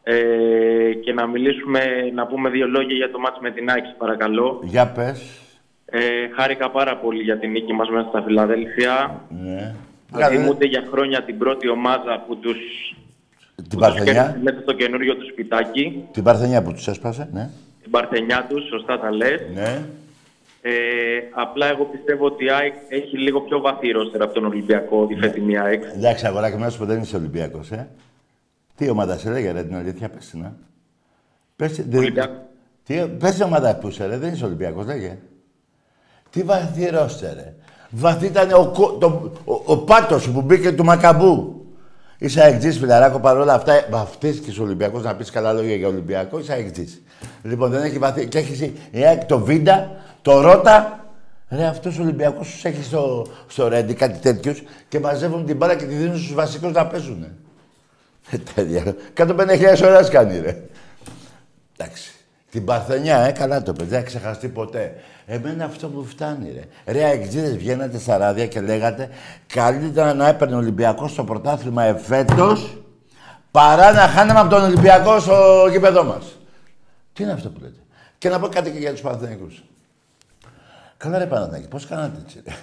[0.04, 1.80] ε, και να μιλήσουμε,
[2.14, 4.60] να πούμε δύο λόγια για το μάτς με την Άκη, παρακαλώ.
[4.64, 5.40] Για πες.
[5.86, 6.00] Ε,
[6.36, 9.22] χάρηκα πάρα πολύ για την νίκη μας μέσα στα Φιλαδέλφια.
[9.30, 9.76] Ναι.
[10.12, 12.58] Δηλαδή, Καλά, ούτε για χρόνια την πρώτη ομάδα που τους,
[13.56, 14.40] Την που τους κέρδισε Παρθενιά.
[14.44, 16.04] μέσα στο καινούριο του σπιτάκι.
[16.12, 17.50] Την Παρθενιά που τους έσπασε, ναι.
[17.82, 19.42] Την Παρθενιά τους, σωστά τα λες.
[19.54, 19.86] Ναι.
[20.66, 20.72] Ε,
[21.32, 25.16] απλά εγώ πιστεύω ότι η ΑΕΚ έχει λίγο πιο βαθύ ρόστερ από τον Ολυμπιακό, τη
[25.16, 25.84] φετινή ΑΕΚ.
[25.96, 27.88] Εντάξει, αγοράκι μου, να σου πω, δεν είσαι Ολυμπιακός, ε.
[28.76, 30.54] Τι ομάδα σε λέγε, ρε, την αλήθεια, πες την, α.
[31.56, 32.34] Πες, την- Ολυμπιακό.
[32.84, 35.18] τι, πες την ομάδα που είσαι, ρε, δεν είσαι Ολυμπιακός, λέγε.
[36.30, 37.54] Τι βαθύ ρόστερ, ρε.
[37.90, 41.63] Βαθύ ήταν ο, κο- το, ο, ο πάτος που μπήκε του Μακαμπού.
[42.24, 46.54] Είσαι αεκτζής, φιλαράκο, παρόλα αυτά, ε, βαφτίστηκες Ολυμπιακός, να πεις καλά λόγια για Ολυμπιακό, είσαι
[46.54, 47.02] αεκτζής.
[47.44, 48.28] Λοιπόν, δεν έχει βαθύ.
[48.28, 51.06] Και έχεις η η ΑΕΚ το Βίντα, το Ρότα.
[51.50, 55.76] Ρε, αυτός ο Ολυμπιακός τους έχει στο, στο Ρέντι, κάτι τέτοιους, και μαζεύουν την μπάλα
[55.76, 57.32] και τη δίνουν στους βασικούς να παίζουνε.
[58.30, 58.96] Ε, τέτοια.
[59.18, 60.64] 150.000 ώρες κάνει, ρε.
[61.78, 62.12] Εντάξει.
[62.54, 64.96] Την Παρθενιά, ε, καλά το παιδί, δεν θα ξεχαστεί ποτέ.
[65.26, 66.94] Εμένα αυτό μου φτάνει, ρε.
[66.94, 69.10] Ρε, αεξίδες βγαίνατε στα ράδια και λέγατε
[69.48, 72.78] καλύτερα να έπαιρνε ο Ολυμπιακός στο πρωτάθλημα εφέτος
[73.52, 76.40] παρά να χάναμε από τον Ολυμπιακό στο γήπεδό μας.
[77.14, 77.80] Τι είναι αυτό που λέτε;
[78.18, 79.64] Και να πω κάτι και για τους Παναθηναϊκούς.
[80.98, 82.54] Καλά ρε Παναθηναϊκοί, πώς κάνατε έτσι, ρε.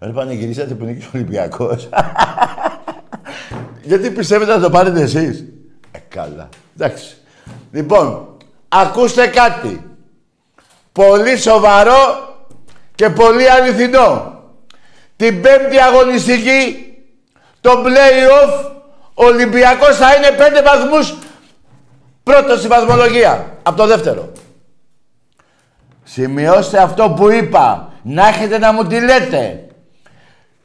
[0.00, 1.88] Ρε πανηγυρίσατε που νίκησε ο Ολυμπιακός.
[3.88, 5.44] Γιατί πιστεύετε να το πάρετε εσείς;
[5.90, 6.48] Ε, καλά.
[6.76, 7.16] Εντάξει.
[7.72, 8.30] Λοιπόν,
[8.72, 9.84] ακούστε κάτι.
[10.92, 12.28] Πολύ σοβαρό
[12.94, 14.42] και πολύ αληθινό.
[15.16, 16.94] Την πέμπτη αγωνιστική,
[17.60, 18.70] το play-off,
[19.14, 21.14] ο Ολυμπιακός θα είναι πέντε βαθμούς
[22.22, 23.58] πρώτος στη βαθμολογία.
[23.62, 24.32] Από το δεύτερο.
[26.02, 27.92] Σημειώστε αυτό που είπα.
[28.02, 29.66] Να έχετε να μου τη λέτε.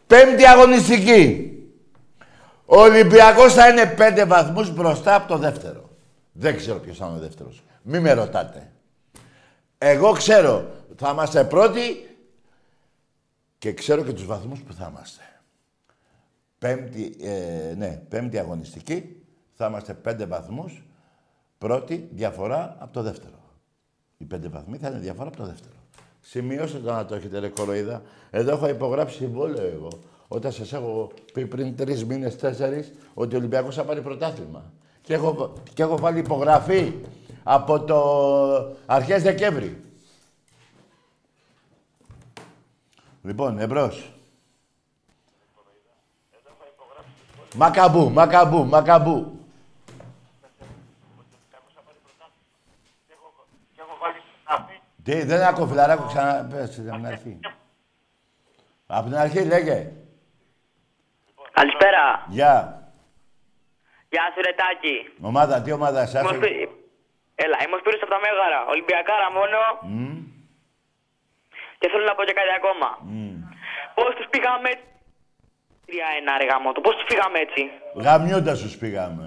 [0.07, 1.49] Πέμπτη αγωνιστική.
[2.65, 5.89] Ο Ολυμπιακός θα είναι πέντε βαθμούς μπροστά από το δεύτερο.
[6.31, 7.63] Δεν ξέρω ποιος θα είναι ο δεύτερος.
[7.87, 8.71] Μη με ρωτάτε.
[9.77, 12.17] Εγώ ξέρω θα είμαστε πρώτοι
[13.57, 15.21] και ξέρω και τους βαθμούς που θα είμαστε.
[16.57, 20.85] Πέμπτη, ε, ναι, πέμπτη αγωνιστική θα είμαστε πέντε βαθμούς
[21.57, 23.39] πρώτη διαφορά από το δεύτερο.
[24.17, 25.75] Οι πέντε βαθμοί θα είναι διαφορά από το δεύτερο.
[26.21, 28.01] Σημειώστε το να το έχετε ρε κοροϊδά.
[28.29, 29.87] Εδώ έχω υπογράψει συμβόλαιο εγώ.
[30.27, 34.73] Όταν σας έχω πει πριν τρεις μήνες, τέσσερις, ότι ο Ολυμπιακός θα πάρει πρωτάθλημα.
[35.01, 36.93] Και έχω, και έχω βάλει υπογραφή
[37.47, 39.83] Από το αρχές Δεκέμβρη.
[43.23, 44.11] Λοιπόν, εμπρός.
[47.55, 49.39] Μακαμπού, μακαμπού, μακαμπού.
[55.03, 57.39] Τι, δεν άκου φιλαράκο, ξαναπες από την αρχή.
[58.87, 59.91] Από την αρχή λέγε.
[61.51, 62.25] Καλησπέρα.
[62.29, 62.83] Γεια.
[64.09, 65.13] Γεια σου, Ρετάκη.
[65.21, 66.21] Ομάδα, τι ομάδα σας.
[66.21, 66.74] Είμαι ο Σπύ-
[67.43, 68.59] Έλα, είμαι ο Σπύρος από τα Μέγαρα.
[68.73, 69.59] Ολυμπιακάρα μόνο.
[71.79, 72.89] Και θέλω να πω και κάτι ακόμα.
[73.97, 74.69] Πώς τους πήγαμε...
[75.87, 75.91] 3-1
[76.41, 76.79] ρε γαμότο.
[76.85, 77.61] Πώς τους πήγαμε έτσι;
[78.05, 79.25] Γαμιούντα σου πήγαμε.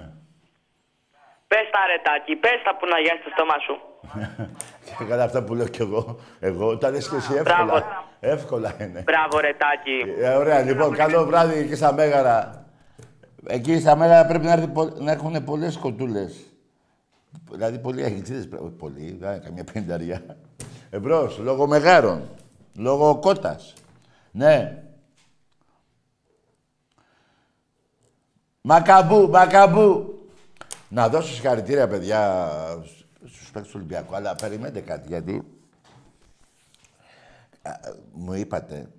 [1.47, 3.75] Πες τα Ρετάκη, πες τα που να γιάσει το στόμα σου.
[4.97, 6.19] Και καλά αυτά που λέω κι εγώ.
[6.39, 8.05] Εγώ τα λες και εσύ εύκολα.
[8.19, 9.01] Εύκολα είναι.
[9.01, 9.97] Μπράβο Ρετάκη.
[10.19, 12.65] Ε, ωραία, λοιπόν, καλό βράδυ εκεί στα Μέγαρα.
[13.47, 16.48] Εκεί στα Μέγαρα πρέπει να, έρθει, πο- να έχουν πολλές κοτούλες.
[17.51, 18.63] Δηλαδή, πολλοί αγγλίδες πρέπει.
[18.63, 20.37] όχι Πολλοί, δεν είναι καμιά πενταριά.
[20.89, 22.29] Εμπρός, λόγω μεγάρων.
[22.75, 23.73] Λόγω κότας.
[24.31, 24.83] Ναι.
[28.61, 30.13] Μακαμπού, μακαμπού.
[30.89, 32.41] Να δώσω συγχαρητήρια, παιδιά,
[33.25, 35.43] στους παίκτες του Ολυμπιακού, αλλά περιμένετε κάτι, γιατί
[37.61, 37.71] α,
[38.13, 38.89] μου είπατε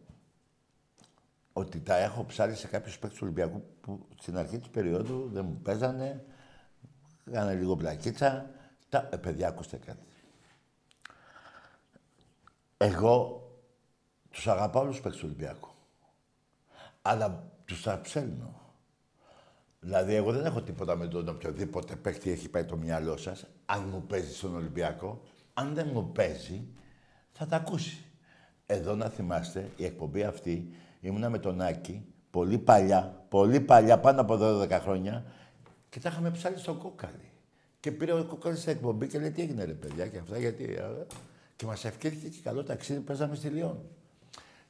[1.53, 5.45] ότι τα έχω ψάλει σε κάποιους παίκτες του Ολυμπιακού που στην αρχή της περίοδου δεν
[5.45, 6.25] μου παίζανε,
[7.31, 8.51] έκανα λίγο πλακίτσα.
[8.89, 9.09] Τα...
[9.13, 10.07] Ε, παιδιά, ακούστε κάτι.
[12.77, 13.45] Εγώ
[14.31, 15.69] τους αγαπάω όλους τους παίκτες του Ολυμπιακού.
[17.03, 18.61] Αλλά τους τα ψέλνω.
[19.81, 23.47] Δηλαδή, εγώ δεν έχω τίποτα με τον οποιοδήποτε παίκτη έχει πάει το μυαλό σας.
[23.67, 25.23] Αν μου παίζει στον Ολυμπιακό,
[25.55, 26.69] αν δεν μου παίζει,
[27.33, 28.05] θα τα ακούσει.
[28.67, 34.21] Εδώ να θυμάστε, η εκπομπή αυτή ήμουνα με τον Άκη πολύ παλιά, πολύ παλιά, πάνω
[34.21, 35.25] από 12 χρόνια
[35.91, 37.31] και τα είχαμε ψάλει στο κόκαλι.
[37.81, 40.65] Και πήρε ο κόκαλι στην εκπομπή και λέει: Τι έγινε, ρε παιδιά, και αυτά γιατί.
[40.65, 40.83] ε,
[41.57, 43.79] Και μας ευχήθηκε και καλό ταξίδι, παίζαμε στη Λιόν.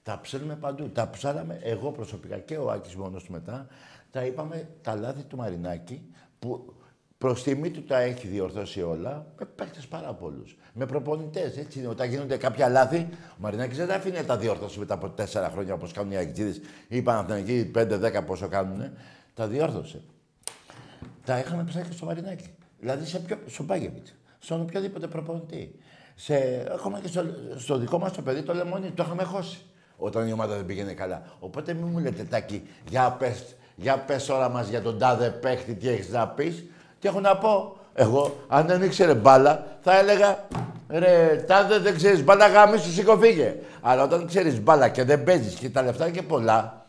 [0.03, 0.91] Τα ψέλνουμε παντού.
[0.91, 3.67] Τα ψάλαμε εγώ προσωπικά και ο Άκης μόνος του μετά.
[4.11, 6.03] Τα είπαμε τα λάθη του Μαρινάκη
[6.39, 6.75] που
[7.19, 10.57] προς τιμή του τα έχει διορθώσει όλα με παίκτες πάρα πολλούς.
[10.75, 11.89] Με προπονητές, έτσι είναι.
[11.89, 15.51] Όταν γίνονται κάποια λάθη, ο Μαρινάκης δεν τα αφήνει να τα διορθώσει μετά από τέσσερα
[15.51, 16.57] χρόνια όπως κάνουν οι Αγγλίδες
[16.89, 18.93] ή οι Παναθηναϊκοί, 5-10 πόσο κάνουνε.
[19.35, 20.03] Τα διόρθωσε.
[21.31, 22.45] Τα είχαμε ψάξει και στο Μαρινάκη.
[22.79, 24.07] Δηλαδή σε ποιο, στον Πάγεβιτ,
[24.39, 25.75] στον οποιοδήποτε προπονητή.
[26.15, 26.35] Σε,
[26.73, 27.25] ακόμα και στο,
[27.57, 29.59] στο δικό μας το παιδί το λεμόνι το είχαμε χώσει
[29.97, 31.23] όταν η ομάδα δεν πήγαινε καλά.
[31.39, 35.75] Οπότε μην μου λέτε τάκι, για πες, για πες ώρα μας για τον τάδε παίχτη
[35.75, 36.65] τι έχεις να πεις.
[37.01, 40.49] Τι έχω να πω; Εγώ, αν δεν ήξερε μπάλα, θα έλεγα
[40.89, 43.57] ρε τάδε δεν ξέρεις μπάλα γάμι σου σήκω φύγε.
[43.81, 46.87] Αλλά όταν ξέρεις μπάλα και δεν παίζεις και τα λεφτά είναι και πολλά,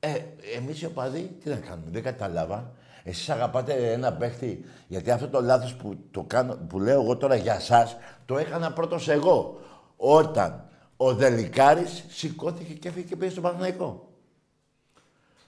[0.00, 0.08] ε,
[0.56, 2.72] εμείς οι οπαδοί τι να κάνουμε, δεν κατάλαβα.
[3.06, 7.34] Εσείς αγαπάτε ένα παίχτη, γιατί αυτό το λάθος που, το κάνω, που λέω εγώ τώρα
[7.34, 9.60] για σας, το έκανα πρώτος εγώ.
[9.96, 14.08] Όταν ο Δελικάρης σηκώθηκε και έφυγε και πήγε στον Παναθηναϊκό.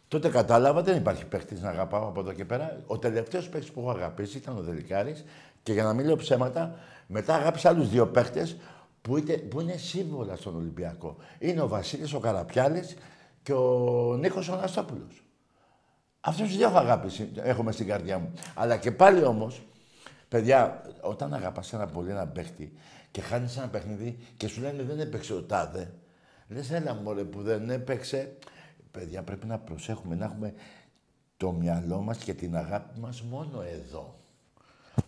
[0.08, 2.80] Τότε κατάλαβα, δεν υπάρχει παίχτης να αγαπάω από εδώ και πέρα.
[2.86, 5.24] Ο τελευταίος παίχτης που έχω αγαπήσει ήταν ο Δελικάρης
[5.62, 6.74] και για να μην λέω ψέματα,
[7.06, 8.56] μετά αγάπησα άλλους δύο παίχτες
[9.02, 11.16] που, είτε- που είναι σύμβολα στον Ολυμπιακό.
[11.38, 12.94] Είναι ο Βασίλης ο Καραπιάλης
[13.42, 15.25] και ο Νίκος ο Αναστόπουλος.
[16.26, 18.32] Αυτού του δύο έχω αγάπηση, έχουμε στην καρδιά μου.
[18.54, 19.62] Αλλά και πάλι όμως,
[20.28, 22.72] παιδιά, όταν αγαπάς ένα πολύ ένα παίχτη
[23.10, 25.92] και χάνεις ένα παιχνίδι και σου λένε δεν έπαιξε ο τάδε,
[26.48, 28.36] λες έλα μωρέ που δεν έπαιξε.
[28.90, 30.54] Παιδιά, πρέπει να προσέχουμε, να έχουμε
[31.36, 34.14] το μυαλό μας και την αγάπη μας μόνο εδώ.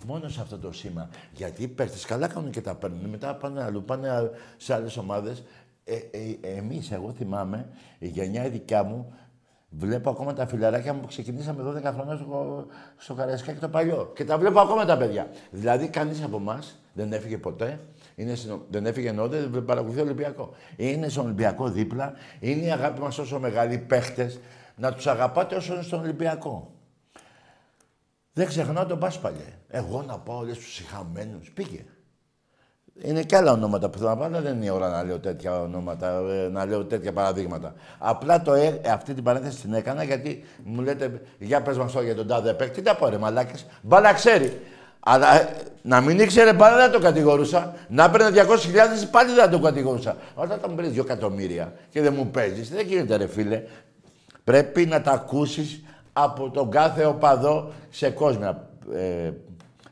[0.07, 1.09] Μόνο σε αυτό το σήμα.
[1.33, 3.05] Γιατί οι παίχτες καλά κάνουν και τα παίρνουν.
[3.09, 5.43] Μετά πάνε αλλού, πάνε α- σε άλλες ομάδες.
[5.85, 9.13] Ε, ε, εμείς, εγώ θυμάμαι, η γενιά η δικιά μου,
[9.71, 12.67] βλέπω ακόμα τα φιλαράκια μου που ξεκινήσαμε 12 χρόνια στο,
[12.97, 14.13] στο Καραϊσκάκι το παλιό.
[14.15, 15.29] Και τα βλέπω ακόμα τα παιδιά.
[15.51, 17.81] Δηλαδή, κανείς από εμάς δεν έφυγε ποτέ.
[18.15, 20.51] Είναι στην- δεν έφυγε ενώ δεν παρακολουθεί Ολυμπιακό.
[20.77, 22.13] Είναι στον Ολυμπιακό δίπλα.
[22.41, 24.41] Είναι η αγάπη μας όσο μεγάλοι οι παίχτες.
[24.77, 26.73] Να τους αγαπάτε όσο είναι στον Ολυμπιακό.
[28.33, 29.45] Δεν ξεχνάω τον Πάσπαλε.
[29.69, 31.51] Εγώ να πάω λες στους συχαμένους.
[31.51, 31.85] Πήγε.
[33.03, 35.19] Είναι και άλλα ονόματα που θέλω να πάω, αλλά δεν είναι η ώρα να λέω
[35.19, 37.75] τέτοια ονόματα, ε, να λέω τέτοια παραδείγματα.
[37.99, 42.05] Απλά το, ε, αυτή την παρένθεση την έκανα γιατί μου λέτε, για πες μας τώρα
[42.05, 42.75] για τον τάδε παίκτη.
[42.75, 43.67] Τι τα πω ρε μαλάκες.
[43.83, 44.61] Μπάλα ξέρει.
[45.01, 45.49] Αλλά ε,
[45.83, 47.75] να μην ήξερε μπάλα δεν το κατηγορούσα.
[47.89, 50.17] Να έπαιρνε 200.000 πάλι δεν το κατηγορούσα.
[50.35, 53.63] Όταν θα μου παίρνεις 2 εκατομμύρια και δεν μου παίζεις, δεν γίνεται ρε φίλε.
[54.45, 55.83] Πρέπει να τα ακούσεις
[56.13, 59.31] από τον κάθε οπαδό σε κόσμια ε,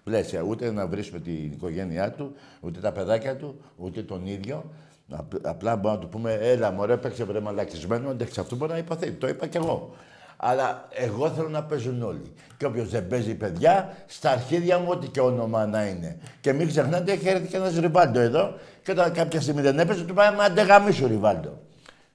[0.06, 0.42] πλαίσια.
[0.42, 4.64] Ούτε να βρίσκουμε την οικογένειά του, ούτε τα παιδάκια του, ούτε τον ίδιο.
[5.10, 8.78] Απ- απλά μπορούμε να του πούμε, έλα μωρέ, παίξε βρε μαλακισμένο, εντάξει, αυτό μπορεί να
[8.78, 9.10] υποθεί.
[9.10, 9.94] Το είπα κι εγώ.
[10.36, 12.32] Αλλά εγώ θέλω να παίζουν όλοι.
[12.56, 16.18] Και όποιος δεν παίζει, παιδιά, στα αρχίδια μου, ό,τι και όνομα να είναι.
[16.40, 18.54] Και μην ξεχνάτε, έχει έρθει και ένας Ριβάλντο εδώ.
[18.82, 21.58] Και όταν κάποια στιγμή δεν έπαιζε, του πάμε αντεγαμίσου Ριβάλντο.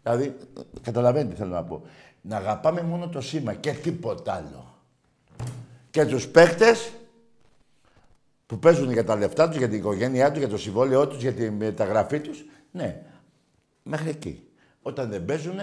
[0.04, 0.36] Δηλαδή,
[0.82, 1.82] καταλαβαίνετε τι θέλω να πω.
[2.22, 4.76] Να αγαπάμε μόνο το σήμα και τίποτα άλλο.
[5.90, 6.92] Και τους παίκτες
[8.52, 11.34] που παίζουν για τα λεφτά τους, για την οικογένειά τους, για το συμβόλαιό τους, για
[11.34, 13.02] τη μεταγραφή τους, ναι,
[13.84, 14.48] μέχρι εκεί.
[14.82, 15.60] Όταν δεν παίζουν,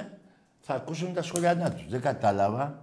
[0.60, 1.86] θα ακούσουν τα σχόλιά τους.
[1.88, 2.82] Δεν κατάλαβα.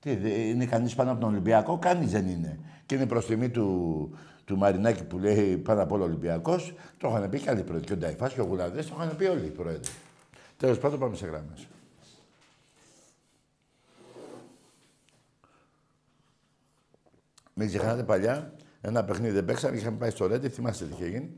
[0.00, 2.58] Τι, δε- είναι κανείς πάνω από τον Ολυμπιακό, κανείς δεν είναι.
[2.86, 6.74] Και είναι προς τιμή του, του Μαρινάκη που λέει πάνω απ' όλο Ολυμπιακός.
[6.98, 7.86] Το είχαν πει και άλλοι πρόεδροι.
[7.86, 9.90] Και ο Νταϊφάς και ο Γουλαδές, το είχαν πει όλοι οι πρόεδροι.
[10.56, 11.66] Τέλος πάντων, πάμε σε γράμμες.
[17.54, 18.52] Μην ξεχνάτε παλιά,
[18.86, 21.30] ένα παιχνίδι δεν παίξαμε, είχαμε πάει στο Ρέντι, θυμάστε τι είχε γίνει.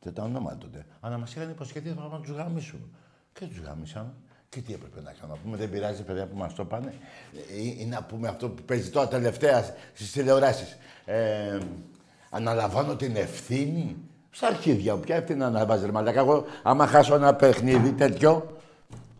[0.00, 0.86] Δεν τα ονόματα τότε.
[1.00, 2.82] Αλλά μας είχαν υποσχεθεί ότι θα τους γαμίσουμε.
[3.32, 4.12] Και τους γαμίσαμε.
[4.48, 6.94] Και τι έπρεπε να κάνουμε, να πούμε, δεν πειράζει, παιδιά που μας το πάνε.
[7.56, 10.76] Ή, ή να πούμε αυτό που παίζει τώρα τελευταία στις τηλεοράσεις.
[11.04, 11.58] Ε,
[12.30, 13.96] αναλαμβάνω την ευθύνη.
[14.30, 16.20] Στα αρχίδια μου, ποια ευθύνη αναλαμβάνει, ρε Μαλάκα.
[16.20, 18.56] Εγώ, άμα χάσω ένα παιχνίδι τέτοιο,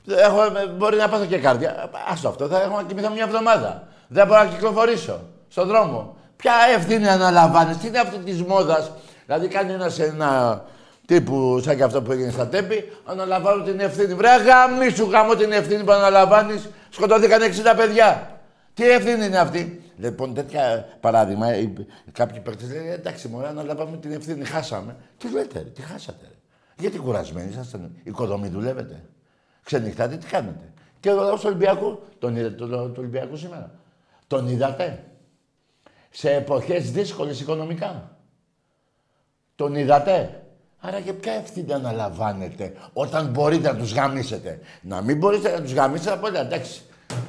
[0.06, 1.90] Έχω, ε, μπορεί να πάθω και κάρδια.
[2.08, 3.88] Άστο αυτό, θα έχω να κοιμηθώ μια εβδομάδα.
[4.08, 5.20] Δεν μπορώ να κυκλοφορήσω
[5.53, 6.16] στον δρόμο.
[6.36, 8.90] Ποια ευθύνη αναλαμβάνεις, τι είναι αυτή της μόδας.
[9.26, 10.62] Δηλαδή κάνει ένας ένα
[11.07, 14.14] τύπου σαν και αυτό που έγινε στα τέπη, αναλαμβάνω την ευθύνη.
[14.14, 16.68] Βρε γαμί σου γάμω την ευθύνη που αναλαμβάνεις.
[16.90, 18.40] Σκοτώθηκαν 60 παιδιά.
[18.74, 21.72] Τι ευθύνη είναι αυτή; Λοιπόν, τέτοια παράδειγμα, οι-
[22.12, 24.44] κάποιοι παίκτες λένε εντάξει, μωρέ, αναλαμβάνουμε την ευθύνη.
[24.44, 24.96] Χάσαμε.
[25.18, 26.24] Τι λέτε, ρε, τι χάσατε.
[26.24, 26.34] Ρε.
[26.78, 29.03] Γιατί κουρασμένοι ήσασταν, οικοδομή δουλεύετε.
[29.64, 30.64] Ξενυχτάτε, τι κάνετε.
[31.00, 33.70] Και ο λαός του Ολυμπιακού, τον είδατε τον λαό του Ολυμπιακού σήμερα.
[34.26, 35.03] Τον είδατε.
[36.14, 38.16] Σε εποχές δύσκολες οικονομικά.
[39.54, 40.42] Τον είδατε;
[40.80, 45.72] Άρα και ποια ευθύνη αναλαμβάνετε όταν μπορείτε να τους γαμίσετε; Να μην μπορείτε να τους
[45.72, 46.82] γαμίσετε, από όλα εντάξει.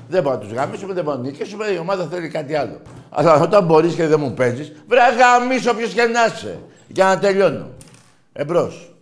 [0.07, 2.81] Δεν μπορώ να τους γαμίσουμε, δεν μπορώ να νικήσουμε, η ομάδα θέλει κάτι άλλο.
[3.09, 6.59] Αλλά όταν μπορείς και δεν μου παίζεις, βρε γαμίσω όποιος και να είσαι.
[6.87, 7.69] Για να τελειώνω.
[8.33, 8.95] Εμπρός.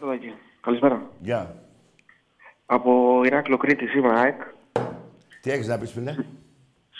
[0.00, 0.34] Παιδάκι.
[0.60, 1.02] Καλησπέρα.
[1.20, 1.54] Γεια.
[2.66, 4.40] Από Ηράκλειο Κρήτη είμαι ΑΕΚ.
[5.42, 6.14] Τι έχεις να πεις, φίλε;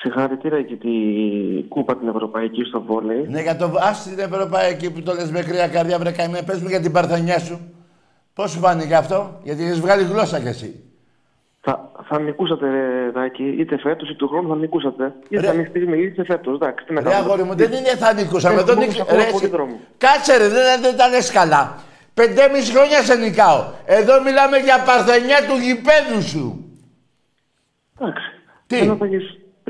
[0.02, 3.26] Συγχαρητήρια για την κούπα την Ευρωπαϊκή στο βόλεϊ.
[3.28, 6.60] Ναι, για το ας την Ευρωπαϊκή που το λες με κρύα καρδιά, βρε καημέ, πες
[6.60, 7.60] μου για την παρθενιά σου.
[8.34, 10.84] Πώς σου φάνηκε αυτό, γιατί έχεις βγάλει γλώσσα κι εσύ.
[11.60, 15.14] Θα, θα νικούσατε, ρε, Δάκη, είτε φέτος είτε του χρόνου θα νικούσατε.
[15.28, 16.54] Είτε θα στιγμή είτε φέτος.
[16.54, 17.24] Εντάξει, τι να Ρε κάνουμε.
[17.30, 18.54] αγόρι μου, δεν είναι θα νικούσαμε.
[18.54, 19.00] Έχουμε Τον όμως νίκη...
[19.00, 19.80] ακόμα Ρε, πολύ εσύ- δρόμο.
[19.98, 21.76] Κάτσε ρε, δεν, δεν τα λες καλά.
[22.14, 23.64] Πεντέμιση χρόνια σε νικάω.
[23.84, 26.64] Εδώ μιλάμε για παρθενιά του γηπέδου σου.
[28.00, 28.24] Εντάξει.
[28.66, 28.76] Τι;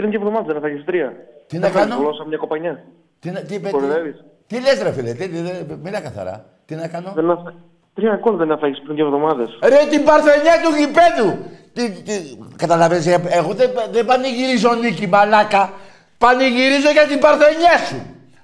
[0.01, 1.09] Δεν θα έχεις- πριν και εβδομάδε δεν θα έχει τρία.
[1.47, 2.85] Τι Δεν να θα έχεις κάνω; Γλώσσα μια κοπανιά.
[3.21, 4.25] Τι, να- τι, είπε, τι, Κοροϊδεύεις.
[4.47, 6.45] τι λες ρε φίλε, τι, τι, τι, μιλά καθαρά.
[6.67, 7.55] Τι να κάνω; Δεν θα...
[7.95, 9.59] Τρία γκολ δεν θα έχει πριν και εβδομάδες.
[9.63, 11.31] Ρε την παρθενιά του γηπέδου.
[11.73, 12.13] Τι, τι,
[12.57, 15.73] καταλαβαίνεις, ε, εγώ δεν, δεν πανηγυρίζω νίκη, μαλάκα.
[16.19, 17.97] Πανηγυρίζω για την παρθενιά σου.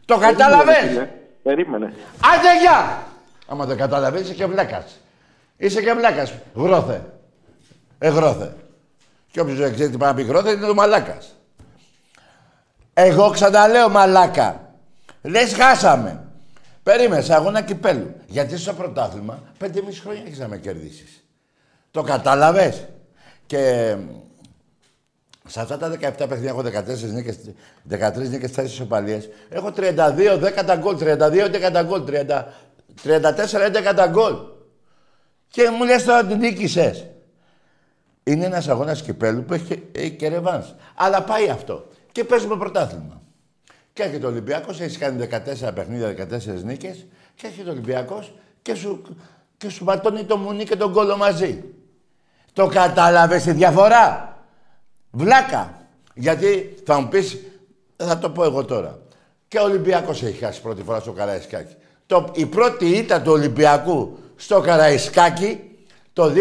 [0.05, 1.07] Το κατάλαβες.
[1.43, 1.87] Περίμενε.
[2.35, 3.03] Άντε γεια!
[3.49, 5.01] Άμα δεν κατάλαβες, είσαι και βλάκας.
[5.57, 6.35] Είσαι και βλάκας.
[6.55, 7.05] Γρόθε.
[7.99, 8.53] Εγρώθε.
[9.31, 11.36] Και όποιος δεν ξέρει τι πάει να πει γρόθε είναι το μαλάκας.
[12.99, 14.75] Εγώ ξαναλέω μαλάκα.
[15.23, 16.25] Λες χάσαμε.
[16.83, 18.15] Περίμενε, σε αγώνα κυπέλου.
[18.27, 21.25] Γιατί στο πρωτάθλημα πέντε μισή χρόνια έχεις να με κερδίσεις.
[21.91, 22.87] Το κατάλαβες.
[23.47, 23.95] Και
[25.49, 27.39] σε αυτά τα 17 παιχνίδια έχω 14 νίκες,
[27.91, 29.29] 13 νίκες, 4 ισοπαλίες.
[29.49, 32.53] Έχω 32 10 γκολ, 32 11 γκολ, 30
[33.03, 34.35] 34 11 γκολ.
[35.49, 37.05] Και μου λες τώρα ότι νίκησες.
[38.25, 40.67] Είναι ένας αγώνας κυπέλου που έχει, και- έχει και ρεβάνς.
[40.95, 41.87] Αλλά πάει αυτό.
[42.17, 43.23] Και παίζουμε πρωτάθλημα.
[43.93, 45.29] Και έρχεται ο Ολυμπιακός, έχεις κάνει
[45.67, 47.07] 14 παιχνίδια, 14 νίκες.
[47.35, 49.03] Και έρχεται ο Ολυμπιακός και σου,
[49.57, 51.65] και σου ματώνει το μουνί και τον κόλλο μαζί.
[52.53, 54.37] Το κατάλαβες τη διαφορά;
[55.11, 55.89] Βλάκα.
[56.15, 57.39] Γιατί θα μου πεις,
[57.97, 58.99] θα το πω εγώ τώρα.
[59.49, 61.75] Και ο Ολυμπιακός έχει χάσει πρώτη φορά στο Καραϊσκάκι.
[62.07, 65.61] Το, η πρώτη ήττα του Ολυμπιακού στο Καραϊσκάκι
[66.13, 66.33] το 2004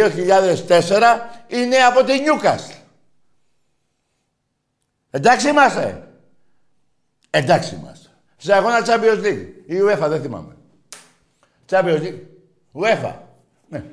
[1.47, 2.74] είναι από τη Νιούκαστ.
[5.15, 6.07] Εντάξει είμαστε.
[7.29, 8.09] Εντάξει είμαστε.
[8.37, 9.47] Σε αγώνα Champions League.
[9.65, 10.55] Η UEFA δεν θυμάμαι.
[11.69, 12.19] Champions League.
[12.73, 13.13] UEFA.
[13.69, 13.83] Ναι.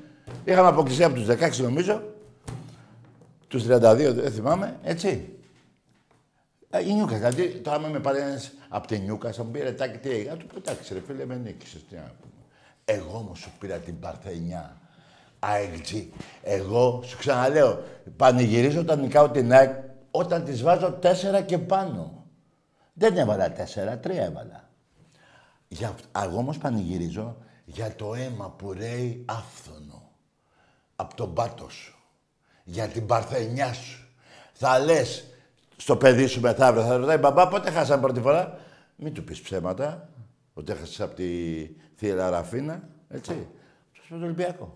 [0.44, 2.02] Είχαμε αποκλειστεί από τους 16 νομίζω.
[3.48, 3.68] Τους 32
[4.14, 4.78] δεν θυμάμαι.
[4.82, 5.36] Έτσι.
[6.70, 9.72] Ε, Η Νιούκα, δηλαδή τώρα με πάρει ένας από τη Νιούκα, θα μου πει ρε
[9.72, 10.30] τάκι τι έγινε.
[10.30, 12.32] Να του πω εντάξει ρε φίλε με νίκησες, τι να πούμε.
[12.84, 14.76] Εγώ όμως σου πήρα την Παρθενιά.
[15.38, 15.70] ΑΕΚ
[16.42, 17.82] Εγώ σου ξαναλέω,
[18.16, 19.81] πανηγυρίζω όταν νικάω την ΑΕΚ
[20.14, 22.26] όταν τις βάζω τέσσερα και πάνω.
[22.92, 24.68] Δεν έβαλα τέσσερα, τρία έβαλα.
[25.68, 30.10] Για, αυ- εγώ όμως πανηγυρίζω για το αίμα που ρέει άφθονο
[30.96, 31.96] από τον πάτο σου.
[32.64, 34.08] για την παρθενιά σου.
[34.52, 35.24] Θα λες
[35.76, 38.58] στο παιδί σου μεθαύριο, θα ρωτάει μπαμπά πότε χάσαμε πρώτη φορά;
[38.96, 40.08] Μην του πεις ψέματα,
[40.54, 41.26] ότι έχασες από τη
[41.96, 43.48] θύρα Ραφίνα, έτσι.
[43.92, 44.68] Του τον Ολυμπιακός.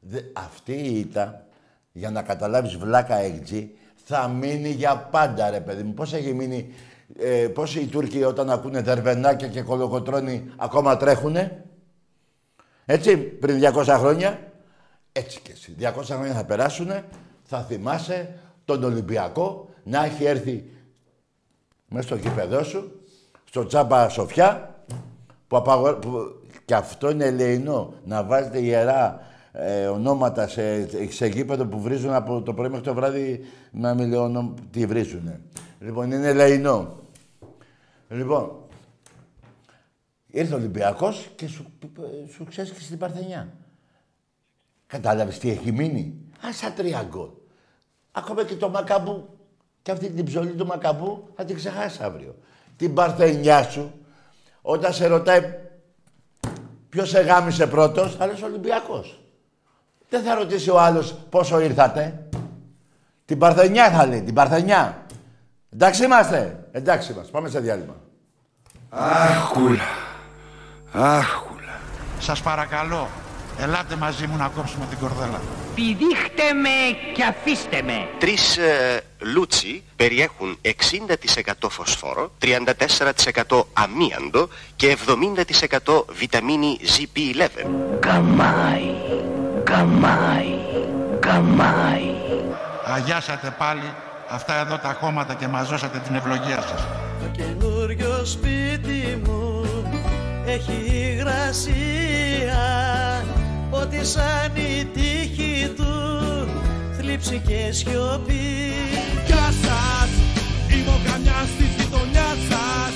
[0.00, 1.46] Δε, αυτή η ήττα,
[1.92, 3.70] για να καταλάβεις βλάκα εκτζή,
[4.04, 5.94] θα μείνει για πάντα, ρε παιδί μου.
[5.94, 6.74] Πώς έχει μείνει,
[7.18, 11.64] ε, πώς οι Τούρκοι όταν ακούνε δερβενάκια και κολοκοτρώνει ακόμα τρέχουνε;
[12.84, 14.52] Έτσι, πριν 200 χρόνια.
[15.12, 15.76] Έτσι και εσύ.
[15.80, 17.04] 200 χρόνια θα περάσουνε,
[17.44, 20.64] θα θυμάσαι τον Ολυμπιακό να έχει έρθει
[21.88, 23.00] μέσα στο γήπεδό σου,
[23.44, 24.74] στο Τσάμπα Σοφιά,
[25.48, 25.94] που, απαγο...
[25.94, 32.12] που και αυτό είναι ελεηνό, να βάζετε ιερά ε, ονόματα σε, σε γήπεδο που βρίζουν
[32.12, 33.40] από το πρωί μέχρι το βράδυ,
[33.70, 34.54] να μην λέω ονο...
[34.70, 35.40] τι βρίζουνε.
[35.80, 37.00] Λοιπόν, είναι ελεηνό.
[38.08, 38.52] Λοιπόν,
[40.26, 41.66] ήρθε ο Ολυμπιακός και σου,
[42.32, 43.52] σου ξέσκησε την Παρθενιά.
[44.86, 47.28] Κατάλαβες τι έχει μείνει; Άσα τρία γκολ.
[48.12, 49.28] Ακόμα και το Μακαμπού.
[49.82, 52.36] Και αυτή την ψωλή του Μακαμπού θα την ξεχάσει αύριο.
[52.76, 53.92] Την Παρθενιά σου,
[54.62, 55.40] όταν σε ρωτάει
[56.88, 59.21] ποιος σε γάμισε πρώτος, θα λες Ολυμπιακός.
[60.12, 62.26] Δεν θα ρωτήσει ο άλλος πόσο ήρθατε.
[63.24, 65.06] Την Παρθενιά θα λέει, την Παρθενιά.
[65.72, 66.68] Εντάξει είμαστε.
[66.72, 67.32] Εντάξει είμαστε.
[67.32, 67.94] Πάμε σε διάλειμμα.
[68.88, 69.88] Άχουλα.
[70.92, 71.80] Άχουλα.
[72.18, 73.08] Σας παρακαλώ,
[73.58, 75.40] ελάτε μαζί μου να κόψουμε την κορδέλα.
[75.74, 78.08] Πηδήχτε με και αφήστε με.
[78.18, 82.32] Τρεις ε, λούτσι περιέχουν 60% φωσφόρο,
[83.48, 84.96] 34% αμίαντο και
[85.86, 87.66] 70% βιταμίνη ZP11.
[88.00, 88.90] Καμάι,
[89.72, 90.54] καμάι,
[91.20, 92.10] καμάι.
[92.94, 93.88] Αγιάσατε πάλι
[94.28, 96.86] αυτά εδώ τα χώματα και μαζώσατε την ευλογία σας.
[97.20, 99.64] Το καινούριο σπίτι μου
[100.46, 100.72] έχει
[101.12, 102.62] υγρασία
[103.70, 105.94] Ότι σαν η τύχη του
[106.98, 108.72] θλίψη και σιωπή
[109.26, 110.10] Γεια σας,
[110.68, 112.94] είμαι ο καμιάς της γειτονιάς σας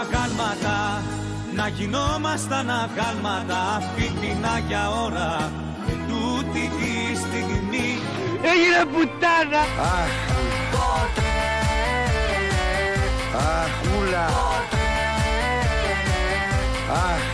[0.00, 1.02] Αγάλματα,
[1.56, 5.50] να γινόμασταν αγάλματα Φίτινα για ώρα
[6.58, 7.98] και τούτη τη στιγμή
[8.42, 9.60] Έγινε πουτάνα.
[9.80, 10.12] Αχ.
[13.34, 14.26] Αχούλα.
[16.90, 17.24] Αχ.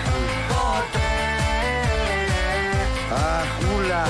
[3.13, 4.03] Αχούλα.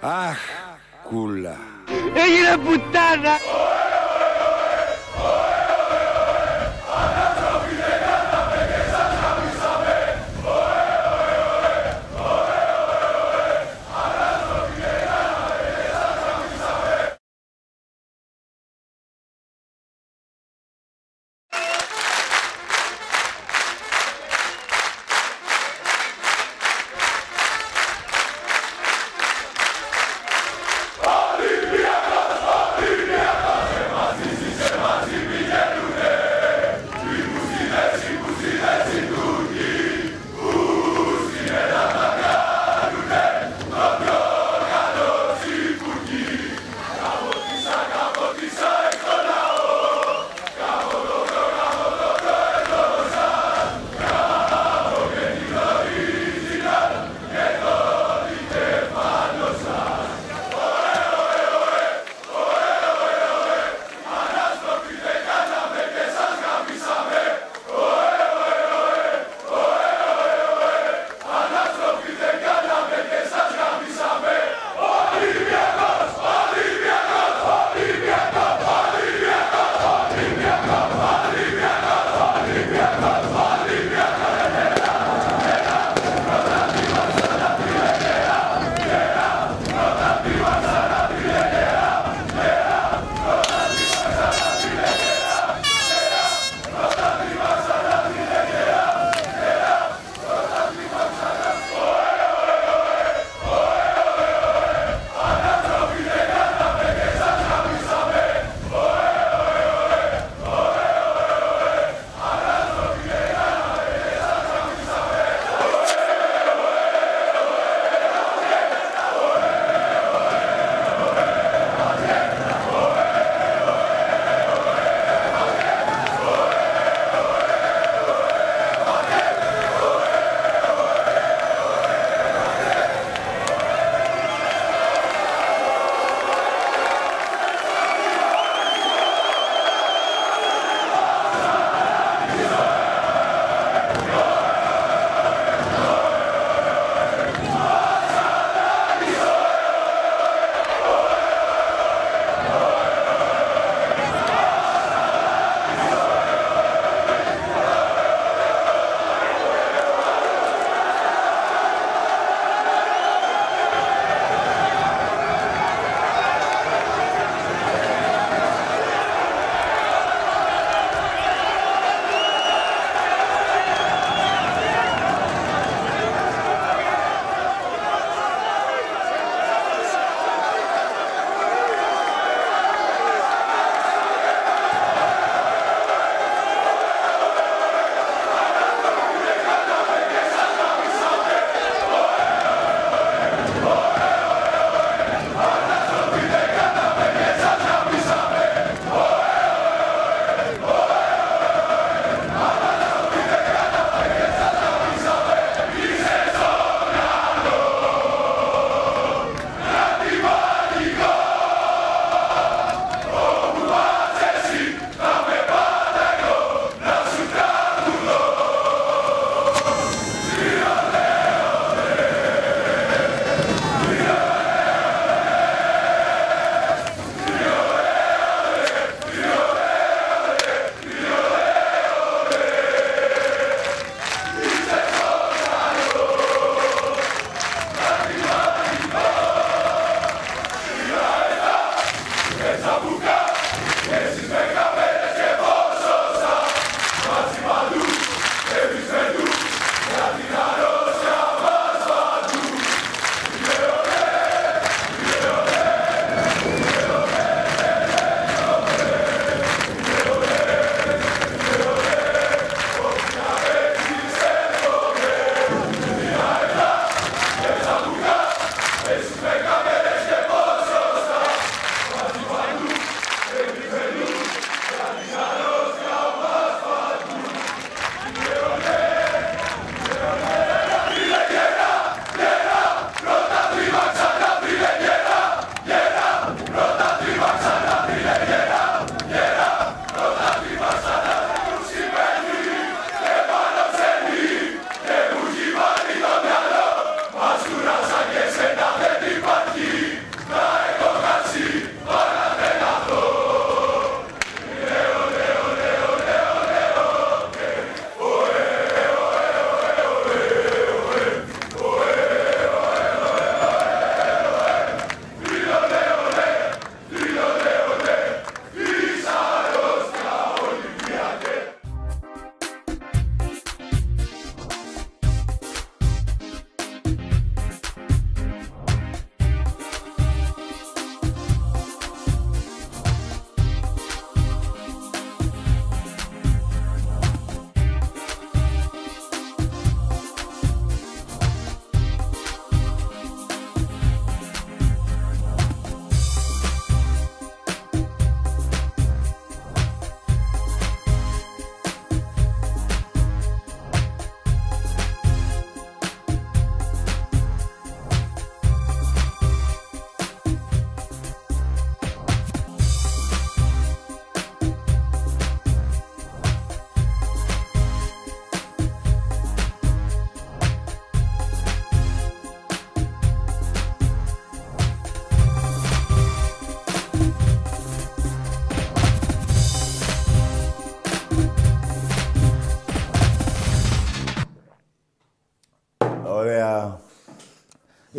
[0.00, 0.38] Αχ.
[1.08, 1.56] Κούλα.
[2.14, 3.34] Έγινε πουτάνα.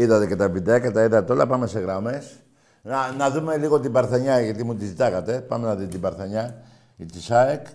[0.03, 1.47] Είδατε και τα βιντεάκια, τα είδατε όλα.
[1.47, 2.43] Πάμε σε γραμμές.
[2.81, 5.41] Να, να δούμε λίγο την Παρθενιά, γιατί μου τη ζητάγατε.
[5.41, 6.55] Πάμε να δείτε την Παρθενιά.
[6.97, 7.65] Η της ΑΕΚ.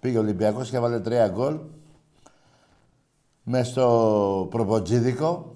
[0.00, 1.58] Πήγε ο Ολυμπιακός και έβαλε τρία γκολ.
[3.42, 5.54] Μες στο προποτζίδικο.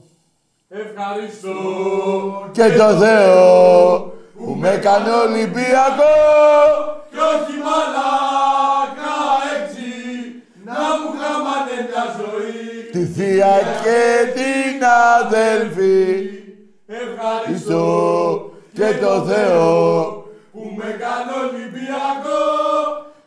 [0.68, 1.55] Ευχαριστώ
[2.53, 3.99] Και το Θεό
[4.37, 6.14] που με έκανε Ολυμπιακό.
[7.11, 9.16] Κι όχι μαλάκα
[9.57, 9.89] έτσι
[10.64, 14.85] να μου χάμανε μια ζωή Τη θεία και την
[15.20, 15.78] αδελφή.
[17.89, 20.12] Ευχαριστώ και το Θεό
[20.53, 22.47] που με έκανε Ολυμπιακό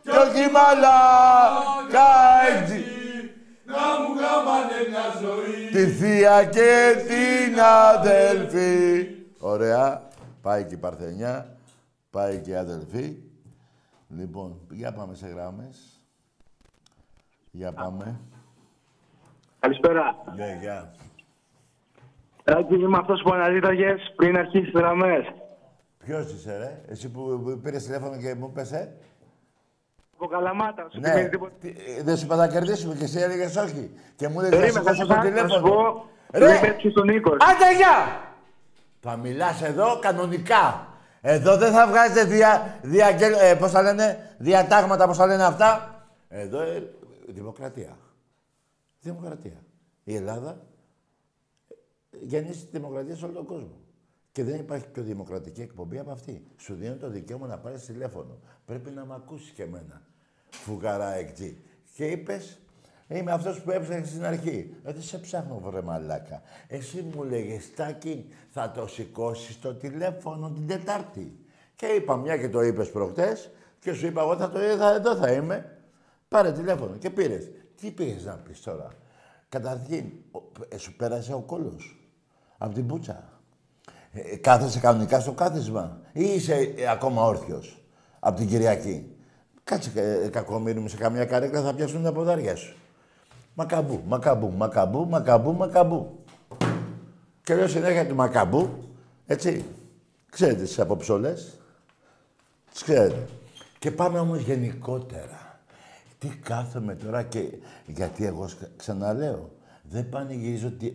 [0.02, 2.10] κι όχι μαλάκα
[2.58, 2.84] έτσι
[3.66, 9.08] να μου χάμανε μια ζωή τη θεία και την αδελφή.
[9.40, 10.10] Ωραία.
[10.42, 11.58] Πάει και η Παρθενιά,
[12.10, 13.18] πάει και η αδελφή.
[14.08, 16.02] Λοιπόν, για πάμε σε γράμμες.
[17.52, 18.20] Για πάμε.
[19.60, 20.16] Καλησπέρα.
[20.36, 20.92] Ναι, γεια.
[22.44, 25.26] Άκη, είμαι αυτός που αναζήταγες πριν αρχίσει τις γραμμές.
[26.06, 28.94] Ποιος είσαι, ρε; Εσύ που που πήρες τηλέφωνο και μου πέσε.
[30.16, 31.14] Από Καλαμάτα, σου Ναι.
[31.24, 31.52] πει τίποτα.
[31.60, 33.92] Τι- ε, Δεν σου είπα να κερδίσουμε και εσύ έλεγες όχι.
[34.16, 35.76] Και μου έλεγες να Περίμενα, θα σηκώσω σου το πω, θα σου τηλέφωνο.
[35.92, 36.46] πω, Ρε!
[36.46, 37.38] του είπε έτσι στον Νίκος.
[37.40, 38.22] Άντε, γεια!
[39.00, 40.88] Θα μιλάς εδώ κανονικά.
[41.22, 45.96] Εδώ δεν θα βγάζετε δια, διαγγέλ, ε, πώς τα λένε, διατάγματα, πώς τα λένε αυτά.
[46.28, 46.90] Εδώ ε,
[47.28, 47.98] δημοκρατία.
[49.00, 49.64] Δημοκρατία.
[50.04, 50.56] Η Ελλάδα ε,
[52.20, 53.80] γεννήσει τη δημοκρατία σε όλο τον κόσμο.
[54.32, 56.44] Και δεν υπάρχει πιο δημοκρατική εκπομπή από αυτή.
[56.58, 58.38] Σου δίνω το δικαίωμα να πάρεις τηλέφωνο.
[58.66, 60.02] Πρέπει να με ακούσεις και εμένα.
[60.50, 61.58] Φουγαρά εκτζή.
[61.96, 62.60] Και είπες,
[63.08, 64.76] είμαι αυτός που έψαχνε στην αρχή.
[64.84, 66.42] Ε, δεν σε ψάχνω, βρε μαλάκα.
[66.68, 71.40] Εσύ μου λέγες, Στάκη, θα το σηκώσεις το τηλέφωνο την Τετάρτη.
[71.76, 73.50] Και είπα, μια και το είπες προχτές,
[73.80, 75.78] και σου είπα, εγώ θα το είδα, εδώ θα είμαι.
[76.28, 77.52] Πάρε τηλέφωνο και πήρες.
[77.76, 78.88] Τι πήγες να πεις τώρα.
[79.50, 82.01] Καταρχήν, ο- ε, σου πέρασε ο κόλος
[82.64, 83.24] από την πούτσα.
[84.12, 87.84] Ε, κάθεσαι κανονικά στο κάθισμα ή είσαι ε, ακόμα όρθιος
[88.20, 89.16] από την Κυριακή;
[89.64, 89.92] Κάτσε
[90.24, 92.76] ε, κακομύρι μου σε καμιά καρέκλα θα πιάσουν τα ποδάρια σου.
[93.54, 96.24] Μακαμπού, μακαμπού, μακαμπού, μακαμπού, μακαμπού.
[97.44, 98.70] Και λέω συνέχεια του μακαμπού,
[99.26, 99.66] έτσι.
[100.30, 101.60] Ξέρετε τις αποψόλες.
[102.72, 103.28] Τις ξέρετε.
[103.80, 105.60] Και πάμε όμως γενικότερα.
[106.18, 107.40] Τι κάθομαι τώρα και...
[107.86, 109.50] Γιατί εγώ σ- ξαναλέω.
[109.92, 110.94] Δεν πανηγυρίζω τι-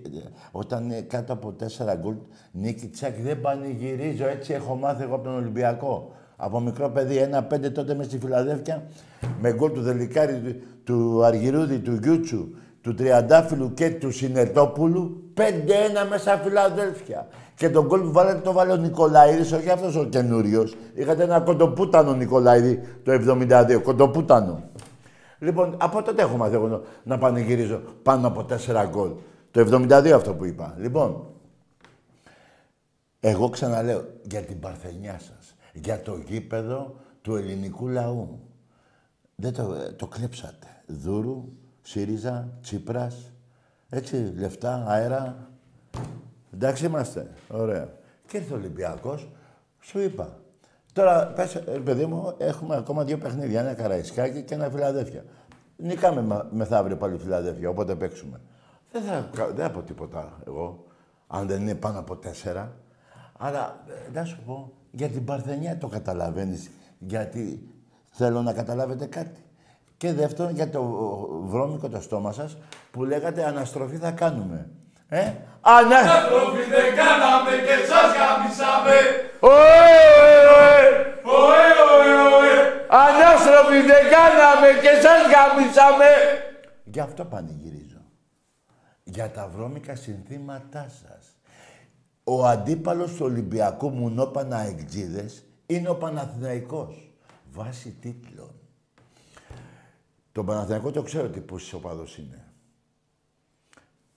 [0.51, 2.15] όταν είναι κάτω από τέσσερα γκολ
[2.53, 3.21] νίκη τσακ.
[3.21, 4.27] Δεν πανηγυρίζω.
[4.27, 6.11] Έτσι έχω μάθει εγώ από τον Ολυμπιακό.
[6.37, 8.83] Από μικρό παιδί, ένα-πέντε τότε με στη Φιλαδέλφια,
[9.41, 12.49] με γκολ του Δελικάρη, του, του Αργυρούδη, του Γιούτσου,
[12.81, 17.27] του Τριαντάφυλλου και του Συνετόπουλου, 5-1 μέσα Φιλαδέλφια.
[17.55, 20.77] Και τον γκολ που βάλατε το βάλε ο Νικολαίδης, όχι αυτός ο καινούριος.
[20.95, 24.63] Είχατε ένα κοντοπούτανο Νικολαίδη το 72, κοντοπούτανο.
[25.39, 29.13] Λοιπόν, από τότε έχω μάθει εγώ να πανηγυρίζω πάνω από 4 γκολ.
[29.51, 30.75] Το 72 αυτό που είπα.
[30.79, 31.27] Λοιπόν,
[33.21, 38.41] εγώ ξαναλέω για την παρθενιά σας, για το γήπεδο του ελληνικού λαού.
[39.35, 40.67] Δεν το, ε, το κλέψατε.
[40.87, 41.45] Δούρου,
[41.83, 43.33] ΣΥΡΙΖΑ, Τσίπρας,
[43.89, 45.51] έτσι, λεφτά, αέρα.
[46.55, 47.31] Εντάξει είμαστε.
[47.49, 47.93] Ωραία.
[48.27, 49.29] Και ήρθε ο Ολυμπιακός,
[49.81, 50.41] σου είπα.
[50.97, 53.61] Τώρα, πες, ε, παιδί μου, έχουμε ακόμα δύο παιχνίδια.
[53.61, 55.25] Ένα Καραϊσκάκι και ένα Φιλαδέφια.
[55.77, 58.41] Νικάμε μα- μεθαύριο πάλι Φιλαδέφια, οπότε παίξουμε.
[58.93, 60.85] Δεν θα, κα- δεν θα πω τίποτα εγώ,
[61.27, 62.73] αν δεν είναι πάνω από τέσσερα.
[63.39, 66.71] Αλλά, ε, να σου πω, για την Παρθενιά το καταλαβαίνεις.
[66.99, 67.69] Γιατί
[68.11, 69.45] θέλω να καταλάβετε κάτι.
[69.97, 72.57] Και δεύτερον, για το ε, βρώμικο το στόμα σας,
[72.91, 74.69] που λέγατε αναστροφή θα κάνουμε.
[75.09, 75.21] Ε,
[75.61, 75.97] ανα...
[75.99, 78.95] Αναστροφή δεν κάναμε και σας γαμίσαμε
[79.41, 79.55] Ωε,
[80.57, 80.79] ωε,
[81.23, 82.57] Ωε, ωε, ωε
[82.89, 86.11] Ανάστροφοι δεν κάναμε και σας γαμίσαμε.
[86.85, 88.03] Γι' αυτό πανηγυρίζω.
[89.05, 91.37] Για τα βρώμικα συνθήματά σας.
[92.25, 97.11] Ο αντίπαλος του Ολυμπιακού Μουνόπανα Εκτζίδες είναι ο Παναθηναϊκός.
[97.53, 98.55] Βάσει τίτλων.
[100.33, 102.45] Το Παναθηναϊκό το ξέρω τι πούσης οπαδός είναι.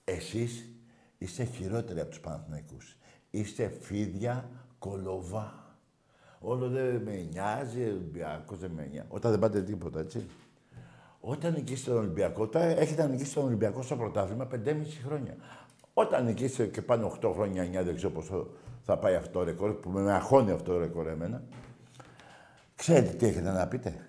[0.04, 0.70] Εσείς
[1.18, 2.98] είστε χειρότεροι από τους Παναθηναϊκούς.
[3.30, 4.50] Είστε φίδια
[4.80, 5.54] κολοβά.
[6.40, 9.08] Όλο δεν με νοιάζει, ο Ολυμπιακός δεν με νοιάζει.
[9.10, 10.26] Όταν δεν πάτε τίποτα, έτσι.
[11.20, 15.36] Όταν νικήσετε τον Ολυμπιακό, τώρα έχετε νικήσει τον Ολυμπιακό στο πρωτάθλημα 5,5 χρόνια.
[15.94, 18.48] Όταν νικήσετε και πάνω 8 χρόνια, 9, δεν ξέρω πόσο
[18.82, 21.44] θα πάει αυτό το ρεκόρ, που με αγχώνει αυτό το ρεκόρ εμένα.
[22.76, 24.06] Ξέρετε τι έχετε να πείτε;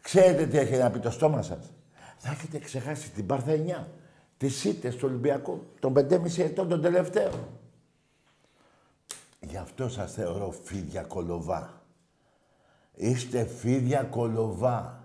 [0.00, 1.72] Ξέρετε τι έχετε να πει το στόμα σας;
[2.16, 3.88] Θα έχετε ξεχάσει την Παρθενιά,
[4.36, 7.48] τις ήττες του Ολυμπιακού, των 5,5 ετών των τελευταίων.
[9.56, 11.82] Γι' αυτό σας θεωρώ φίδια κολοβά.
[12.94, 15.04] Είστε φίδια κολοβά.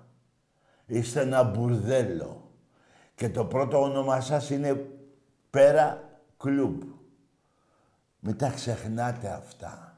[0.86, 2.52] Είστε ένα μπουρδέλο.
[3.16, 4.86] Και το πρώτο όνομα σας είναι
[5.50, 6.82] Πέρα κλουμπ.
[8.20, 9.98] Μην τα ξεχνάτε αυτά.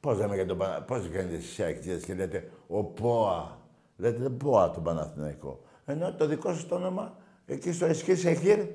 [0.00, 0.82] Πώς λέμε για τον Πανα...
[0.82, 3.58] Πώς κάνετε εσείς οι αεκτήδες και λέτε ο ΠΟΑ.
[3.96, 5.60] Λέτε ΠΟΑ τον Παναθηναϊκό.
[5.84, 8.66] Ενώ το δικό σας το όνομα εκεί στο Εσκί Σεχίρ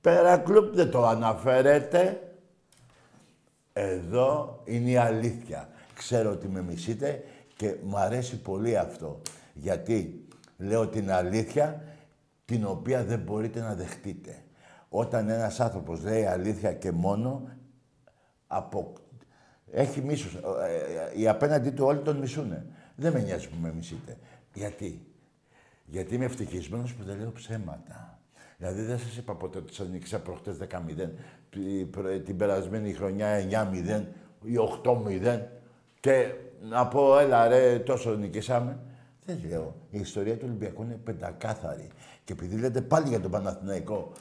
[0.00, 2.24] Πέρα Κλουμπ δεν το αναφέρετε.
[3.80, 5.68] Εδώ είναι η αλήθεια.
[5.94, 7.24] Ξέρω ότι με μισείτε
[7.56, 9.20] και μου αρέσει πολύ αυτό.
[9.54, 10.24] Γιατί
[10.56, 11.84] λέω την αλήθεια
[12.44, 14.42] την οποία δεν μπορείτε να δεχτείτε.
[14.88, 17.48] Όταν ένας άνθρωπος λέει αλήθεια και μόνο,
[18.46, 18.92] απο...
[19.70, 20.34] έχει μίσος.
[20.34, 20.38] Ε,
[21.14, 22.66] ε, Οι απέναντί του όλοι τον μισούνε.
[22.96, 24.16] Δεν με νοιάζει που με μισείτε.
[24.54, 25.06] Γιατί;
[25.84, 28.19] Γιατί είμαι ευτυχισμένος που δεν λέω ψέματα.
[28.60, 31.10] Δηλαδή δεν σας είπα ποτέ ότι σας νίκησα προχτές 10-0,
[31.50, 34.04] την προ- την περασμένη χρονιά 9-0
[34.42, 35.40] ή 8-0
[36.00, 36.32] και
[36.70, 38.78] να πω έλα ρε τόσο νικήσαμε.
[39.26, 39.74] Δεν λέω.
[39.90, 41.88] Η ιστορία του Ολυμπιακού είναι πεντακάθαρη.
[42.24, 44.12] Και επειδή λέτε πάλι για τον Παναθηναϊκό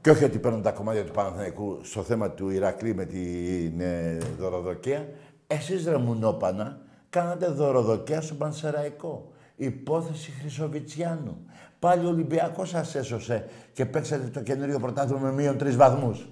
[0.00, 4.18] και όχι ότι παίρνουν τα κομμάτια του Παναθηναϊκού στο θέμα του Ηρακλή με την ε,
[4.38, 5.08] δωροδοκία,
[5.46, 9.32] εσείς ρε μουνόπανα κάνατε δωροδοκία στον Πανσεραϊκό.
[9.56, 11.46] Υπόθεση Χρυσοβιτσιάνου.
[11.82, 16.28] Πάλι ο Ολυμπιακός σας έσωσε και παίξατε το καινούριο πρωτάθλημα με μείον τρεις βαθμούς.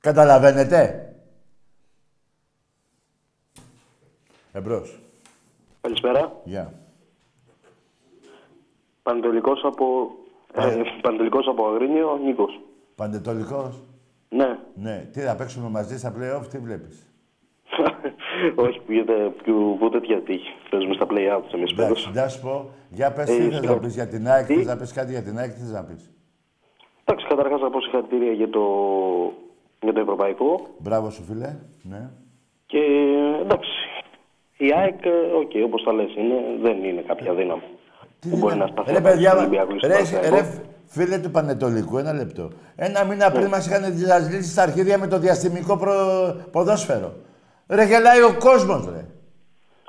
[0.00, 1.12] Καταλαβαίνετε;
[4.52, 5.00] Εμπρός.
[5.80, 6.32] Καλησπέρα.
[6.44, 6.72] Γεια.
[9.02, 10.10] Πανετολικός από,
[10.54, 12.60] ε, Πανετολικός από Αγρίνιο, Νίκος.
[12.94, 13.82] Παντετολικός.
[14.28, 14.58] Ναι.
[14.74, 15.08] Ναι.
[15.12, 17.09] Τι θα παίξουμε μαζί στα play-off, τι βλέπεις;
[18.54, 20.52] Όχι, πήγαινε πιο που τέτοια τύχη.
[20.70, 22.10] Παίζουμε στα play-outs εμείς Εντάξει, φέτος.
[22.14, 23.80] να σου πω, για πες Ε, τι θες να συγγνώμη.
[23.80, 25.82] πεις για την ΑΕΚ, Τι; θες να πεις κάτι για την ΑΕΚ, τι θες να
[25.84, 26.10] πεις.
[27.04, 28.62] Εντάξει, καταρχάς να πω συγχαρητήρια για το,
[29.82, 30.66] για το ευρωπαϊκό.
[30.78, 31.56] Μπράβο σου, φίλε.
[31.82, 32.10] Ναι.
[32.66, 32.78] Και
[33.42, 33.70] εντάξει,
[34.56, 35.10] η ΑΕΚ, ε,
[35.40, 37.62] οκ, όπως τα λες, είναι, δεν είναι κάποια δύναμη.
[38.30, 40.36] που μπορεί να σταθεί Ρε απέναντι παιδιά, στον Ολυμπιακό ή στον ρε, Παναθηναϊκό.
[40.36, 42.50] ρε, φίλε του Παναιτωλικού, ένα λεπτό.
[42.76, 43.82] Ένα μήνα πριν μας είχαν
[44.30, 47.12] λύσει στα αρχίδια με το διαστημικό προ- ποδόσφαιρο.
[47.70, 49.04] Ρε, γελάει ο κόσμος, ρε.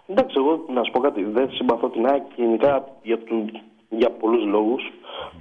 [0.07, 1.23] Εντάξει, εγώ να σου πω κάτι.
[1.23, 3.59] Δεν συμπαθώ την ΑΕΚ γενικά για, του-
[3.89, 4.83] για πολλούς λόγους.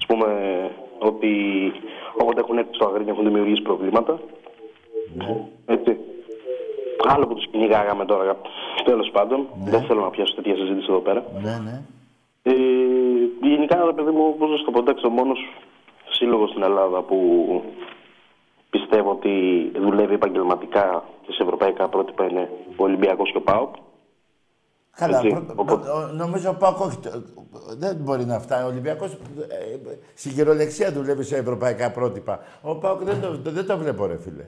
[0.03, 0.27] Α πούμε
[0.99, 1.31] ότι
[2.21, 4.21] όποτε έχουν έρθει στο Αγρίνιο έχουν δημιουργήσει προβλήματα.
[5.67, 5.97] Έτσι.
[7.09, 8.37] Άλλο που τους κυνηγάγαμε τώρα.
[8.85, 11.25] Τέλος πάντων, δεν θέλω να πιάσω τέτοια συζήτηση εδώ πέρα.
[11.43, 11.83] Ναι, ναι.
[12.43, 12.53] Ε,
[13.43, 15.39] γενικά, ρε παιδί μου, πώς να σου το πω, εντάξει, ο μόνος
[16.11, 17.17] σύλλογος στην Ελλάδα που
[18.71, 19.33] πιστεύω ότι
[19.81, 23.75] δουλεύει επαγγελματικά και σε ευρωπαϊκά πρότυπα είναι ο Ολυμπιακός και ο ΠΑΟΚ.
[24.97, 26.99] Καλά, Έτσι, πρω- οπότε- ο- νομίζω ο Πάκο όχι.
[26.99, 27.11] το-
[27.79, 28.65] Δεν μπορεί να φτάσει.
[28.65, 29.17] Ο Ολυμπιακός
[30.15, 32.39] στην κυριολεξία δουλεύει σε ευρωπαϊκά πρότυπα.
[32.63, 34.45] Ο Πάκο δεν το, δεν το βλέπω, ρε φίλε.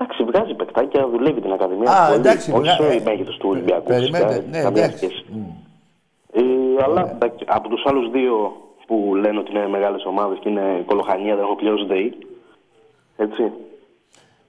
[0.00, 1.90] Εντάξει, βγάζει παικτάκια, δουλεύει την Ακαδημία.
[1.90, 3.84] Α, πολύ, εντάξει, όχι βγα- στο ε, μέγεθος του Ολυμπιακού.
[3.86, 5.04] Περιμένετε, φυσικά, ναι, καμία εντάξει.
[5.06, 5.24] σχέση.
[6.32, 6.42] Ε,
[6.84, 8.52] αλλά εντάξει, από τους άλλους δύο
[8.86, 12.18] που λένε ότι είναι μεγάλες ομάδες και είναι κολοχανία, δεν έχω πλέον ΔΕΗ.
[13.20, 13.52] Έτσι.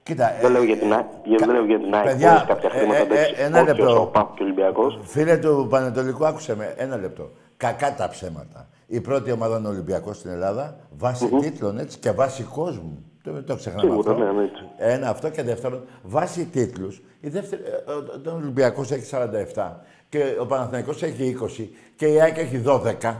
[0.02, 1.06] Κοίτα, δεν λέω για την ΑΕΚ,
[1.38, 2.98] δεν λέω για την ΑΕΚ, παιδιά, χωρίς κάποια ε, χρήματα.
[2.98, 3.84] ε, εντάξει, ε, ένα όχι λεπτό.
[3.84, 4.98] όσο ο ΠΑΟΚ και ο Ολυμπιακός.
[5.02, 6.74] Φίλε του Πανετολικού, άκουσε με.
[6.76, 7.30] Ένα λεπτό.
[7.56, 8.68] Κακά τα ψέματα.
[8.86, 13.04] Η πρώτη ομάδα είναι ο Ολυμπιακός στην Ελλάδα, βάσει τίτλων έτσι και βάσει κόσμου.
[13.22, 14.24] Το, το ξεχνάμε Σίγουρα, αυτό.
[14.24, 14.64] ναι, ναι, έτσι.
[14.76, 17.02] Ένα αυτό και δεύτερον, βάσει τίτλους.
[17.20, 19.16] Η δεύτερη, ε, ο, ο Ολυμπιακός έχει
[19.54, 19.70] 47
[20.08, 23.14] και ο Παναθηναϊκός έχει 20 και η ΑΕΚ έχει 12.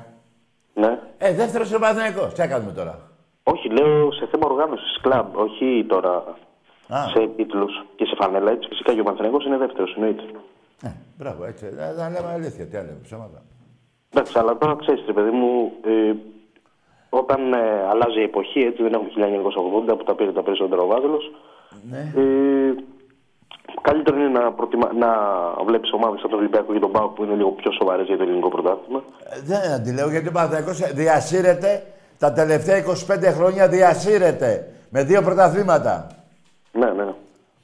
[0.75, 0.99] Ναι.
[1.19, 2.29] Ε, δεύτερος είναι ο Παναθηναϊκός.
[2.35, 2.99] Τι θα κάνουμε τώρα;
[3.43, 6.15] Όχι, λέω σε θέμα οργάνωσης κλαμπ, όχι τώρα
[6.89, 6.99] Α.
[7.15, 8.51] σε τίτλους και σε φανέλα.
[8.51, 10.23] Έτσι, φυσικά και ο Παναθηναϊκός είναι δεύτερος, εννοείται.
[10.83, 10.89] Ε,
[11.19, 11.65] μπράβο, έτσι.
[11.77, 12.67] Να, να λέμε αλήθεια.
[12.67, 13.43] Τι λέμε, ψέματα.
[14.13, 16.13] Εντάξει, αλλά τώρα ξέρεις, ρε παιδί μου, ε,
[17.11, 19.11] όταν ε, αλλάζει η εποχή, έτσι δεν έχουμε
[19.93, 21.31] 1980 που τα πήρε τα περισσότερα ο Βάζελος,
[21.91, 22.13] Ναι.
[22.23, 22.75] ε,
[23.81, 24.93] καλύτερο είναι να, προτιμα...
[24.93, 25.11] να
[25.67, 28.23] βλέπεις ομάδες σαν τον Ολυμπιακό και τον Πάο που είναι λίγο πιο σοβαρές για το
[28.23, 29.03] ελληνικό πρωτάθλημα.
[29.25, 31.83] Ε, Δεν αντιλέω γιατί ο Παναθηναϊκός διασύρεται
[32.21, 36.07] τα τελευταία 25 χρόνια διασύρεται με δύο πρωταθλήματα.
[36.73, 37.05] Ναι, ναι.
[37.05, 37.15] ναι.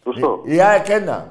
[0.05, 0.41] Σωστό.
[0.45, 1.27] Η ΑΕΚ ένα.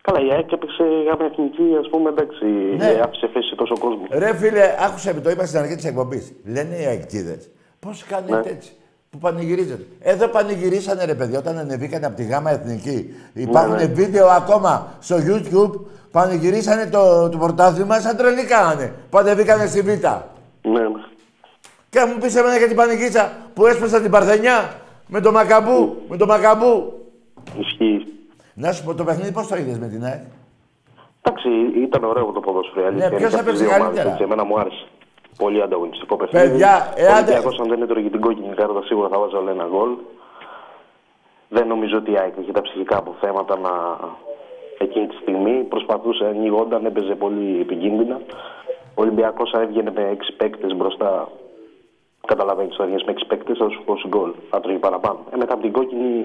[0.00, 2.44] Καλά, η ΑΕΚ έπαιξε γάμια εθνική, ας πούμε, εντάξει,
[2.76, 2.86] Ναι.
[2.86, 4.06] ε, άφησε θέση τόσο κόσμο.
[4.10, 6.32] Ρε φίλε, άκουσε με το είπα στην αρχή της εκπομπής.
[6.44, 7.38] Λένε οι αεκτήδε.
[7.80, 8.50] Πώς κάνετε Ναι.
[8.50, 8.72] έτσι.
[9.10, 9.82] Που πανηγυρίζετε.
[10.00, 13.14] Εδώ πανηγυρίσανε ρε παιδιά όταν ανεβήκανε από τη γάμα εθνική.
[13.32, 13.86] Υπάρχουν ναι.
[13.86, 15.80] βίντεο ακόμα στο YouTube.
[16.10, 18.92] Πανηγυρίσανε το, το πρωτάθλημα σαν τρελή κάνανε.
[19.10, 19.86] Που ανεβήκανε στη Β.
[19.88, 19.98] Ναι,
[20.62, 20.80] ναι.
[21.94, 24.58] Και αν μου πεις εμένα για την πανηγύτσα που έσπασα την Παρθενιά
[25.08, 25.96] με το Μακαμπού.
[26.08, 26.92] Με το Μακαμπού.
[27.58, 28.06] Ισχύει.
[28.54, 30.22] Να σου πω το παιχνίδι πώς το είδες με την ΑΕΚ;
[31.22, 31.48] Εντάξει,
[31.86, 32.80] ήταν ωραίο το ποδόσφαιρο.
[32.84, 34.58] η αλήθεια Ναι, είναι ποιος και αυτές έπαιξε οι δύο ομάδες, καλύτερα; έτσι, Εμένα μου
[34.60, 34.84] άρεσε.
[35.38, 36.48] Πολύ ανταγωνιστικό παιχνίδι.
[36.48, 39.66] Παιδιά, Ο εάν- Ολυμπιακός, αν δεν έτρωγε για την κόκκινη κάρτα, σίγουρα θα βάζα ένα
[39.72, 39.90] γκολ.
[41.48, 43.72] Δεν νομίζω ότι η ΑΕΚ είχε τα ψυχικά αποθέματα να...
[44.78, 45.54] εκείνη τη στιγμή.
[45.72, 48.16] Προσπαθούσε, ανοιγόταν, έπαιζε πολύ επικίνδυνα.
[48.96, 51.28] Ο Ολυμπιακός αν έβγαινε με έξι παίκτες μπροστά
[52.26, 54.30] Καταλαβαίνεις ότι θα βγει με 6 παίκτε, θα σου δώσει γκολ.
[54.50, 55.18] Θα τρώγει παραπάνω.
[55.32, 56.24] Ε, μετά από την κόκκινη,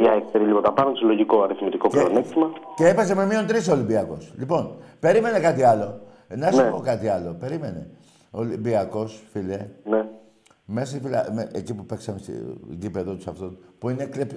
[0.00, 2.50] μια έκτερη λίγο τα πάνω, του λογικό αριθμητικό πλεονέκτημα.
[2.76, 4.32] Και έπαιζε με μείον τρεις Ολυμπιακός.
[4.38, 4.70] Λοιπόν,
[5.00, 6.00] περίμενε κάτι άλλο.
[6.28, 6.70] Ε, Να σου Ναι.
[6.70, 7.36] πω κάτι άλλο.
[7.40, 7.86] Περίμενε.
[8.30, 9.66] Ολυμπιακός, φίλε.
[9.84, 10.04] Ναι.
[10.68, 11.26] Μέσα στη φυλα...
[11.32, 12.32] με, εκεί που παίξαμε στο
[12.68, 14.30] γήπεδο τους αυτό, που είναι κλεπ...
[14.30, 14.36] ε,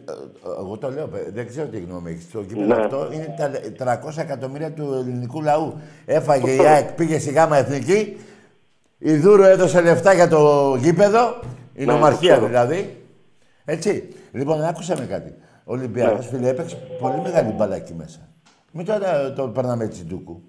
[0.60, 2.32] Εγώ το λέω, παι- δεν ξέρω τι γνώμη έχεις.
[2.32, 2.82] Το γήπεδο Ναι.
[2.84, 3.36] αυτό είναι
[3.78, 5.74] τα 300 εκατομμύρια του ελληνικού λαού.
[6.06, 8.18] Έφαγε η ΑΕΚ, πήγε στη ΓΑΜΑ Εθνική.
[9.00, 11.40] Η Δούρο έδωσε λεφτά για το γήπεδο.
[11.74, 12.46] Η Ναι, νομαρχία το ξέρω.
[12.48, 12.98] δηλαδή.
[13.66, 14.08] Έτσι.
[14.32, 15.34] Λοιπόν, άκουσα με κάτι.
[15.66, 16.38] Ο Ολυμπιακός, Ναι.
[16.38, 18.20] φίλε, έπαιξε πολύ μεγάλη μπάλα εκεί μέσα.
[18.72, 20.42] Μην τώρα το περνάμε έτσι ντούκου.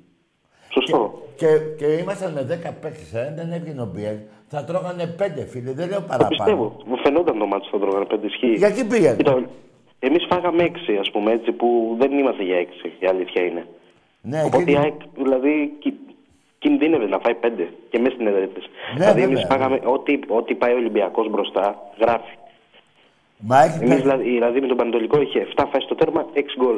[0.72, 1.22] Σωστό.
[1.36, 1.46] Και,
[1.78, 4.16] και ήμασταν με 10 παίκτες, ε, δεν έβγαινε ο Μπιέλ.
[4.48, 6.28] Θα τρώγανε πέντε, φίλε, δεν λέω Το παραπάνω.
[6.28, 6.76] πιστεύω.
[6.86, 8.54] Μου φαινόταν το μάτι στον τρώγανε πέντε ισχύει.
[8.54, 9.16] Για εκεί πήγαινε.
[9.98, 12.86] Εμείς φάγαμε έξι, ας πούμε, έτσι, που δεν είμαστε για έξι.
[12.98, 13.66] Η αλήθεια είναι.
[14.22, 15.94] Ναι, Οπότε εκεί- η ΑΕΚ, δηλαδή, κι-
[16.62, 18.64] κινδύνευε να φάει πέντε και μέσα στην έδρα της.
[18.64, 19.56] Ναι, δηλαδή, εμείς βέβαια.
[19.56, 21.64] φάγαμε ό,τι, ό,τι πάει ο Ολυμπιακός μπροστά,
[22.00, 22.34] γράφει.
[23.38, 24.02] Μα έχει Εμείς, παίξει.
[24.02, 26.76] δηλαδή, δηλαδή, με τον Πανετολικό είχε 7 φάσεις στο τέρμα, 6 γκολ.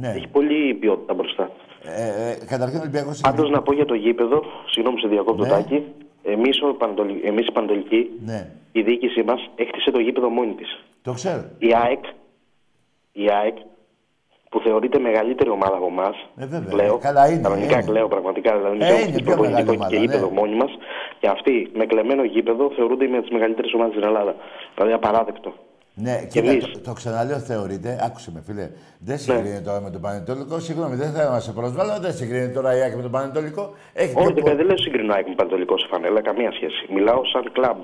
[0.00, 0.08] Ναι.
[0.08, 1.50] Έχει πολύ ποιότητα μπροστά.
[1.82, 3.20] Ε, ε, καταρχήν ο Ολυμπιακός...
[3.20, 5.48] Πάντως να πω για το γήπεδο, συγγνώμη σε διακόπτω Ναι.
[5.48, 5.84] τάκι.
[6.22, 6.60] Εμείς
[7.24, 10.84] εμείς οι Πανετολικοί, Ναι, η διοίκησή μας έκτισε το γήπεδο μόνη της.
[11.02, 11.44] το ξέρω.
[11.58, 12.04] Η ΑΕΚ,
[13.12, 13.56] η ΑΕΚ
[14.50, 16.16] που θεωρείται μεγαλύτερη ομάδα από εμάς.
[16.42, 16.70] Ε, βέβαια.
[16.74, 16.98] Κλαίω.
[16.98, 17.82] Καλά είναι, Κανονικά είναι.
[17.90, 18.50] κλαίω πραγματικά.
[18.56, 20.38] Δηλαδή, Ε, ε, είναι πιο μεγάλη προπονητικό ομάδα, και γήπεδο ναι.
[20.38, 20.70] μόνοι μας.
[21.20, 24.34] Και αυτοί με κλεμμένο γήπεδο θεωρούνται μια από τις μεγαλύτερες ομάδες στην Ελλάδα.
[24.74, 25.50] Δηλαδή απαράδεκτο.
[25.94, 26.64] Ναι, Και κοίτα, εμείς.
[26.72, 28.66] το, το ξαναλέω, θεωρείται, άκουσε με φίλε,
[28.98, 30.58] δεν συγκρίνεται τώρα με τον Πανετολικό.
[30.60, 33.74] Συγγνώμη, δεν θέλω να σε προσβάλλω, δεν συγκρίνεται τώρα η Άκη με τον Πανετολικό.
[33.92, 36.86] Έχει Όχι, πιο δεν, δεν λέω συγκρινώ ΑΕΚ με Πανετολικό σε φανέλα, καμία σχέση.
[36.94, 37.82] Μιλάω σαν κλαμπ.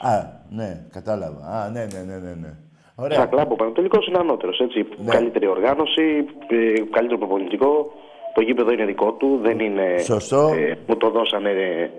[0.00, 0.14] Α,
[0.50, 1.46] ναι, κατάλαβα.
[1.46, 2.34] Α, ναι, ναι, ναι, ναι.
[2.40, 2.52] ναι.
[3.00, 3.18] Ωραία.
[3.18, 4.58] Σαν κλαμπ ο Πανετολικός είναι ανώτερος.
[4.96, 5.10] Ναι.
[5.10, 6.02] Καλύτερη οργάνωση,
[6.48, 7.92] ε, καλύτερο προπονητικό.
[8.34, 9.98] Το γήπεδο είναι δικό του, δεν είναι.
[9.98, 10.52] Σωστό.
[10.58, 11.90] Ε, μου το δώσανε ε,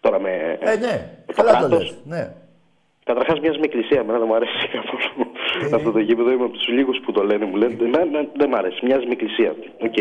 [0.00, 0.58] τώρα με.
[0.60, 1.78] Ε, ναι, το καλά το κράτος.
[1.82, 1.98] λες.
[2.04, 2.32] Ναι.
[3.04, 4.00] Καταρχάς, μοιάζει με εκκλησία.
[4.00, 5.26] Εμένα δεν μου αρέσει καθόλου
[5.74, 6.30] αυτό το γήπεδο.
[6.30, 7.44] Είμαι από τους λίγους που το λένε.
[7.44, 7.72] Μου λένε.
[7.80, 8.78] Εμένα δεν μου αρέσει.
[8.86, 9.54] Μοιάζει με εκκλησία.
[9.82, 9.98] Οκ.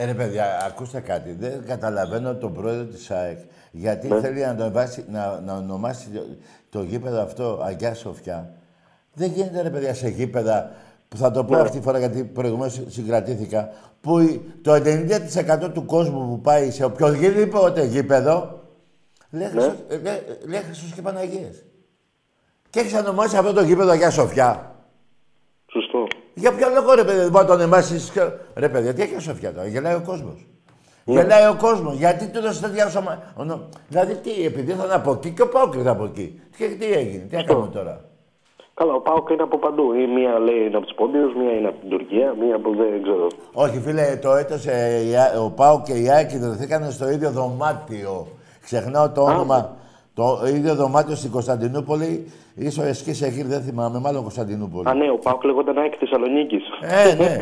[0.00, 1.32] Ε, ρε παιδιά, ακούστε κάτι.
[1.32, 3.38] Δεν καταλαβαίνω τον πρόεδρο της ΑΕΚ.
[3.70, 4.20] Γιατί Ναι.
[4.20, 6.20] θέλει να, το βάσει, να, να ονομάσει το,
[6.70, 8.50] το γήπεδο αυτό Αγιά Σοφιά.
[9.14, 10.70] Δεν γίνεται ρε παιδιά σε γήπεδα
[11.08, 11.60] που θα το πω Ναι.
[11.60, 13.68] αυτή τη φορά γιατί προηγουμένως συγκρατήθηκα
[14.00, 18.60] που η- το 90% του κόσμου που πάει σε οποιοδήποτε γήπεδο
[19.30, 19.48] λέει, Ναι.
[19.50, 21.64] Χριστός, ε, λέει, λέει Χριστός και Παναγίες.
[22.70, 24.74] Και έχεις ονομάσει αυτό το γήπεδο Αγιά Σοφιά.
[25.72, 26.06] Σωστό.
[26.34, 27.96] Για ποιο λόγο ρε παιδί, δεν μπορεί να το ονομάσει.
[28.54, 30.46] Ρε παιδιά, τι έχει Σοφιά τώρα, γελάει ο κόσμος.
[31.04, 31.20] Ναι.
[31.20, 31.96] Γελάει ο κόσμος.
[31.96, 33.22] Γιατί του έδωσε τέτοια σώμα.
[33.36, 36.40] ονο- Δηλαδή τι, επειδή θα είναι από εκεί και ο Πάοκ ήταν από εκεί.
[36.56, 38.04] Και τι έγινε, τι έκαμε τώρα;
[38.74, 39.92] Καλά, ο Πάοκ είναι από παντού.
[39.92, 43.02] Η μία λέει είναι από τους Πόντιους, μία είναι από την Τουρκία, μία από δεν
[43.02, 43.26] ξέρω.
[43.52, 47.30] Όχι, φίλε, το έτος ε, η Α- ο Πάοκ και η ΑΕΚ ιδρυθήκαν στο ίδιο
[47.30, 48.26] δωμάτιο.
[48.62, 49.76] Ξεχνάω το όνομα.
[50.14, 54.88] Το ίδιο δωμάτιο στην Κωνσταντινούπολη, ίσως Εσκή εκεί, δεν θυμάμαι, μάλλον Κωνσταντινούπολη.
[54.88, 56.62] Α, ναι, ο Πάοκ λεγόταν ΑΕΚ Θεσσαλονίκης.
[56.80, 57.36] Ε, ναι.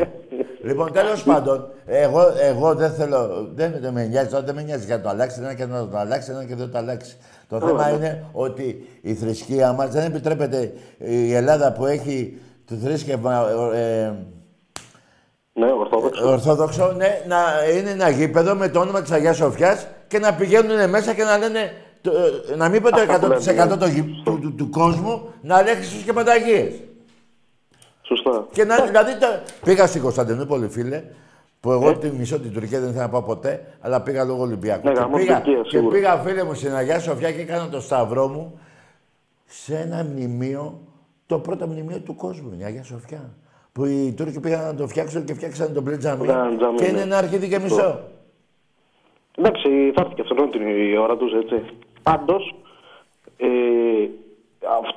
[0.63, 3.47] λοιπόν, τέλος πάντων, εγώ, εγώ δεν θέλω.
[3.55, 5.87] Δεν, δεν με νοιάζει, τώρα δεν με νοιάζει για να το αλλάξει ένα και να
[5.87, 7.17] το αλλάξει ένα και δεν το αλλάξει.
[7.51, 7.95] Το Καλά, θέμα ναι.
[7.95, 13.49] είναι ότι η θρησκεία μας δεν επιτρέπεται η Ελλάδα που έχει το θρήσκευμα.
[13.73, 14.13] Ε,
[15.53, 16.29] Ναι, ορθόδοξο.
[16.29, 17.37] Ορθόδοξο, ναι, να
[17.77, 21.37] είναι ένα γήπεδο με το όνομα της Αγίας Σοφιάς και να πηγαίνουν μέσα και να
[21.37, 21.71] λένε,
[22.01, 22.11] το,
[22.51, 25.29] ε, να μην πω το Αυτά που 100% λένε, το γη- του, του, του κόσμου,
[25.41, 26.73] να λέει Χριστός και Πανταγίες.
[28.01, 28.47] Σωστά.
[28.51, 29.27] Και να, δηλαδή, το,
[29.63, 31.03] πήγα στην Κωνσταντινούπολη, φίλε,
[31.61, 34.87] που εγώ τη μισώ την Τουρκία δεν ήθελα να πάω ποτέ, αλλά πήγα λόγω Ολυμπιακού.
[34.87, 35.95] Ναι, και, γαμώ την πήγα, Τουρκία, και σίγουρα.
[35.95, 38.59] πήγα, φίλε μου, στην Αγία Σοφιά και έκανα το σταυρό μου
[39.45, 40.79] σε ένα μνημείο,
[41.25, 43.29] το πρώτο μνημείο του κόσμου, η Αγία Σοφιά.
[43.73, 46.27] Που οι Τούρκοι πήγαν να το φτιάξουν και φτιάξαν τον πλετζαμί.
[46.27, 46.89] Κάναν τζαμί, Και ναι.
[46.89, 47.99] είναι ένα αρχίδι και μισό.
[49.35, 51.61] Εντάξει, θα έρθει και αυτό την η ώρα τους, έτσι.
[52.03, 52.55] Πάντως,
[53.37, 53.47] ε,
[54.79, 54.95] αυ-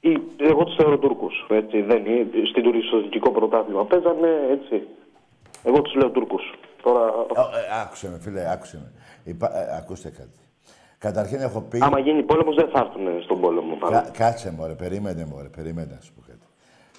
[0.00, 1.46] οι- εγώ τους θεωρώ Τούρκους.
[1.86, 2.26] Δεν είναι.
[2.50, 4.82] Στην τουριστικό πρωτάθλημα παίζανε έτσι.
[5.66, 6.42] Εγώ τους λέω Τούρκους.
[6.82, 8.92] Τώρα, Ε, ε, άκουσε με, φίλε, άκουσε με.
[9.24, 10.38] Υπά- ε, ακούστε κάτι.
[10.98, 11.78] Καταρχήν έχω πει...
[11.82, 13.74] άμα γίνει πόλεμος, δεν θα έρθουν στον πόλεμο.
[13.76, 13.94] Πάλι.
[13.94, 16.38] Κα, κάτσε μωρέ, περίμενε μωρέ, περίμενε να σου πω κάτι.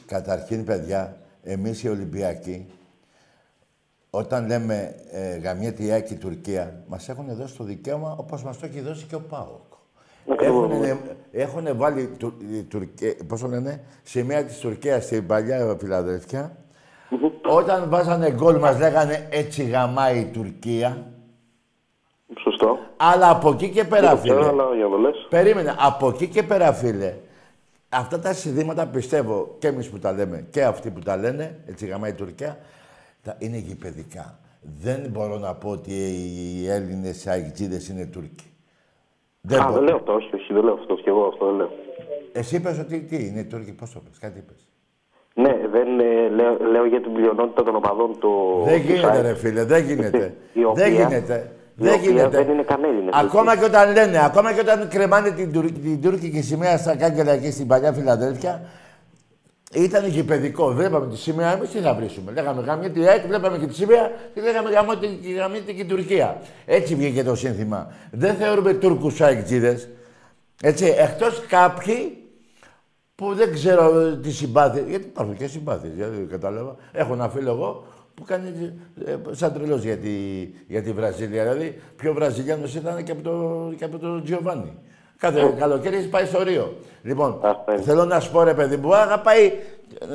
[0.06, 2.66] Καταρχήν, παιδιά, εμείς οι Ολυμπιακοί,
[4.10, 8.44] όταν λέμε ε, γαμιέται η ΑΕΚ και η Τουρκία, μας έχουν δώσει το δικαίωμα όπως
[8.44, 9.74] μας το έχει δώσει και ο ΠΑΟΚ.
[10.32, 10.72] Ακριβώς.
[10.72, 11.00] Έχουν,
[11.32, 16.58] έχουνε βάλει, του, η Τουρκία, πώς το λένε, σημαία της Τουρκίας στην παλιά Φιλαδελφιά.
[17.50, 21.12] Όταν βάζανε γκολ μας λέγανε έτσι γαμάει η Τουρκία.
[22.40, 22.78] Σωστό.
[22.98, 24.50] Αλλά από εκεί και πέρα, Δεν το ξέρω, φίλε.
[24.64, 25.26] αλλά για να το λες.
[25.30, 25.76] Περίμενε.
[25.80, 27.14] Από εκεί και πέρα, φίλε.
[27.90, 31.86] Αυτά τα συνδύματα πιστεύω και εμείς που τα λέμε και αυτοί που τα λένε, έτσι
[31.88, 32.58] γαμάει η Τουρκία,
[33.24, 34.40] τα, είναι γηπαιδικά.
[34.82, 38.46] Δεν μπορώ να πω ότι οι Έλληνες αιγτζίδες είναι Τούρκοι.
[39.42, 40.96] Δεν Α, μπο- δεν λέω αυτό, όχι, όχι, δεν λέω αυτό.
[40.96, 41.70] Και εγώ αυτό δεν λέω.
[42.34, 44.68] Εσύ είπες ότι τι είναι οι Τούρκοι, πώς το πες, κάτι είπες.
[45.44, 48.30] Ναι, δεν ε, λέω, λέω για την πλειονότητα των οπαδών του.
[48.66, 50.34] Δεν του γίνεται, ΣΑΕΚ, ρε φίλε, δεν γίνεται.
[50.54, 51.52] η οποία- δεν γίνεται.
[51.76, 52.38] η Δεν οποία γίνεται.
[52.44, 53.64] Δεν είναι καν Έλληνες, Ακόμα έτσι.
[53.64, 57.52] και όταν λένε, ακόμα και όταν κρεμάνε την, Τουρ- την τουρκική σημαία στα κάγκελα εκεί
[57.52, 58.62] στην παλιά Φιλαδέλφια,
[59.74, 60.68] ήταν και παιδικό.
[60.68, 62.32] Βλέπαμε τη σημαία, εμείς τι θα βρίσκουμε.
[62.32, 65.08] Λέγαμε γαμιέται τη ΑΕΚ, βλέπαμε και τη σημαία και λέγαμε γαμιέται
[65.40, 66.42] γαμιέται και η Τουρκία.
[66.66, 67.92] Έτσι βγήκε το σύνθημα.
[68.12, 69.80] Δεν θεωρούμε Τούρκους αεκτζίδε.
[70.62, 72.18] Έτσι, εκτός κάποιοι
[73.18, 74.84] που δεν ξέρω τι συμπάθειε.
[74.88, 76.76] Γιατί υπάρχουν και συμπάθειες, γιατί κατάλαβα.
[76.92, 78.74] Έχω ένα φίλο εγώ που κάνει
[79.06, 80.10] ε, σαν τρελός για τη,
[80.68, 81.44] για τη Βραζίλια.
[81.44, 84.74] Δηλαδή, πιο Βραζιλιάνος ήταν και από το, και από τον Τζιοβάνι.
[85.18, 86.78] Κάθε καλοκαίρι πάει στο Ρίο.
[87.02, 87.40] Λοιπόν,
[87.84, 89.52] θέλω να σου πω ρε παιδί μου, αγαπάει.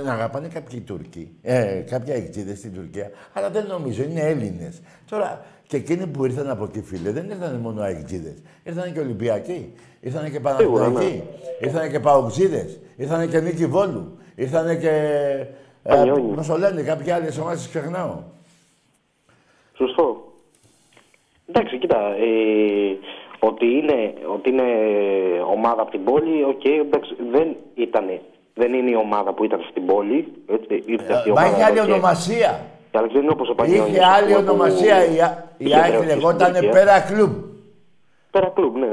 [0.05, 4.80] Να αγαπάνε κάποιοι Τούρκοι, ε, κάποια εκτζίδε στην Τουρκία, αλλά δεν νομίζω, είναι Έλληνες.
[5.11, 8.34] Τώρα, και εκείνοι που ήρθαν από εκεί, φίλε, δεν ήρθαν μόνο εκτζίδε.
[8.62, 10.92] Ήρθαν και Ολυμπιακοί, ήρθαν και Σίγουρα, ναι.
[10.92, 11.22] Παναθηναϊκοί,
[11.61, 14.88] ήρθαν και Παοξίδες, ήρθαν και Νίκη Βόλου, ήρθαν και.
[15.84, 16.34] Ε, Πανιόνιοι.
[16.34, 18.16] Πώς το λένε, κάποιοι άλλες ομάδες ξεχνάω.
[19.76, 20.32] Σωστό.
[21.48, 22.96] Εντάξει, κοίτα, ε,
[23.38, 24.62] ότι, είναι, ότι είναι
[25.55, 28.05] ομάδα από την πόλη, οκ, εντάξει, δεν ήταν,
[28.55, 31.57] δεν είναι η ομάδα που ήταν στην πόλη, έτσι, ήρθε αυτή η Μα ομάδα.
[31.57, 32.66] είχε άλλη εδώ και- ονομασία.
[32.94, 34.96] Αλλά δεν είναι όπως ο Πανιόνιος, Είχε ας άλλη πούμε, που ονομασία.
[35.14, 36.70] Η, Α- η είχε ΑΕΚ βρεθεί στην λεγόταν Τουρκία.
[36.70, 37.32] Πέρα Κλουμπ.
[38.30, 38.86] Πέρα Κλουμπ, ναι.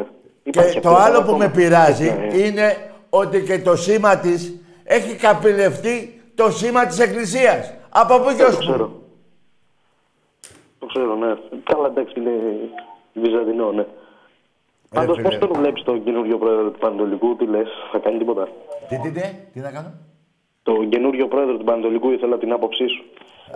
[0.44, 1.60] Υπάρχει Και αυτή το η άλλο ομάδα που με ακόμα.
[1.62, 2.38] πειράζει Ναι, ναι.
[2.38, 2.76] είναι
[3.10, 7.74] ότι και το σήμα της έχει καπηλευτεί το σήμα της Εκκλησίας.
[7.90, 8.62] Από πού και Ε, ως το πού.
[8.62, 8.92] ξέρω.
[10.80, 11.34] Το ξέρω, ναι.
[11.64, 12.32] Καλά, εντάξει, είναι
[13.14, 13.86] βυζαντινό, ναι.
[14.90, 15.28] Πάντως, φίλε.
[15.30, 18.48] πώς τον βλέπεις τον καινούριο πρόεδρο του Παναιτωλικού, τι λες, θα κάνει τίποτα;
[18.90, 19.22] Τι, τι, τι,
[19.54, 19.94] τι να κάνω;
[20.64, 23.04] Το καινούριο πρόεδρο του Παναιτωλικού ήθελα την άποψή σου.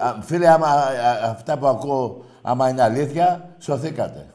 [0.06, 4.33] Α, φίλε, άμα, α, αυτά που ακούω, άμα είναι αλήθεια, σωθήκατε.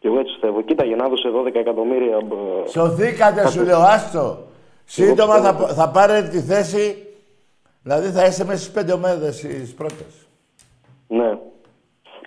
[0.00, 0.62] Και εγώ έτσι πιστεύω.
[0.62, 2.16] Κοίτα, για να δώσε 12 εκατομμύρια.
[2.16, 4.38] ε, Σωθήκατε, σου λέω, άστο.
[4.84, 7.06] Σύντομα θα, θα πάρετε τη θέση,
[7.82, 10.26] δηλαδή θα είστε μέσα στις πέντε ομάδες στις πρώτες.
[11.08, 11.38] Ναι.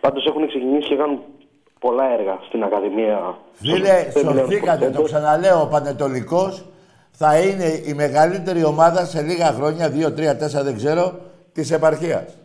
[0.01, 1.19] Πάντως έχουν ξεκινήσει και κάνουν
[1.79, 3.37] πολλά έργα στην Ακαδημία.
[3.53, 6.65] Φίλε, Δεν μιλάω σωθήκατε, στο το ξαναλέω, ο Πανετολικός
[7.11, 11.19] θα είναι η μεγαλύτερη ομάδα σε λίγα χρόνια, δύο, τρία, τέσσερα, δεν ξέρω,
[11.53, 12.37] της επαρχίας.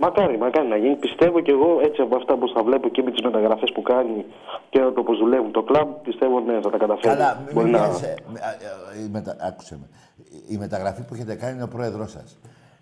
[0.00, 0.96] Μακάρι, μακάρι να γίνει.
[0.96, 4.24] Πιστεύω και εγώ έτσι από αυτά που θα βλέπω και με τις μεταγραφές που κάνει
[4.70, 7.14] και το πώ δουλεύουν το κλαμπ, πιστεύω ναι, θα τα καταφέρει.
[7.16, 7.78] Καλά, μην Μπορεί να...
[7.78, 8.14] πιάσαι.
[8.40, 9.88] Α, α, η μετα- Άκουσε με.
[10.48, 12.38] Η μεταγραφή που έχετε κάνει είναι ο πρόεδρός σας.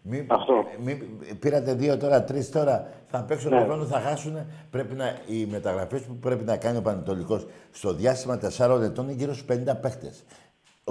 [0.08, 0.64] Μην, Αυτό.
[0.84, 0.98] μην,
[1.40, 3.56] πήρατε δύο τώρα, τρεις τώρα, θα παίξουν Ναι.
[3.58, 4.36] τον χρόνο, θα χάσουν.
[4.70, 9.12] Πρέπει να, οι μεταγραφές που πρέπει να κάνει ο Πανετολικός στο διάστημα 4 ετών είναι
[9.12, 10.24] γύρω στους 50 παίχτες.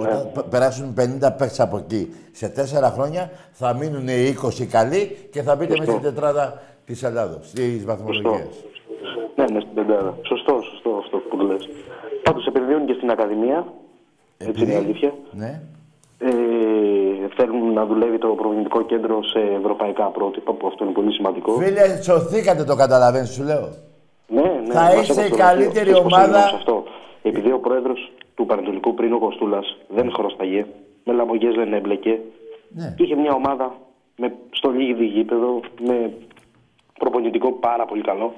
[0.00, 0.06] Ναι.
[0.08, 5.28] Όταν π- περάσουν 50 παίχτε από εκεί, σε 4 χρόνια θα μείνουν οι 20 καλοί
[5.32, 8.46] και θα μπείτε μέσα στην τετράδα της Ελλάδος, της βαθμολογίας.
[9.36, 10.14] Ναι, ναι, στην πεντάδα.
[10.22, 11.68] Σωστό, σωστό αυτό που λες.
[12.22, 13.66] Πάντως επενδύουν και στην Ακαδημία.
[14.38, 15.12] Έτσι είναι η αλήθεια.
[15.30, 15.60] Ναι.
[16.18, 16.28] Ε,
[17.36, 21.52] θέλουν να δουλεύει το προπονητικό κέντρο σε ευρωπαϊκά πρότυπα, που αυτό είναι πολύ σημαντικό.
[21.52, 23.68] Φίλε, σωθήκατε το καταλαβαίνεις, σου λέω.
[24.28, 25.98] Ναι, ναι, Θα μας είσαι έπαιξε η το καλύτερη δαχτυλό.
[25.98, 26.84] Ξέρεις πώς ομάδα- έγινε Αυτό.
[27.28, 30.66] Επειδή ο πρόεδρος του Πανετολικού πριν ο Κοστούλα δεν χρωσταγε,
[31.04, 32.20] με λαμογές δεν έμπλεκε.
[32.68, 32.94] Ναι.
[32.96, 33.76] Και είχε μια ομάδα
[34.16, 36.12] με στο λίγη γήπεδο, με
[36.98, 38.32] προπονητικό πάρα πολύ καλό.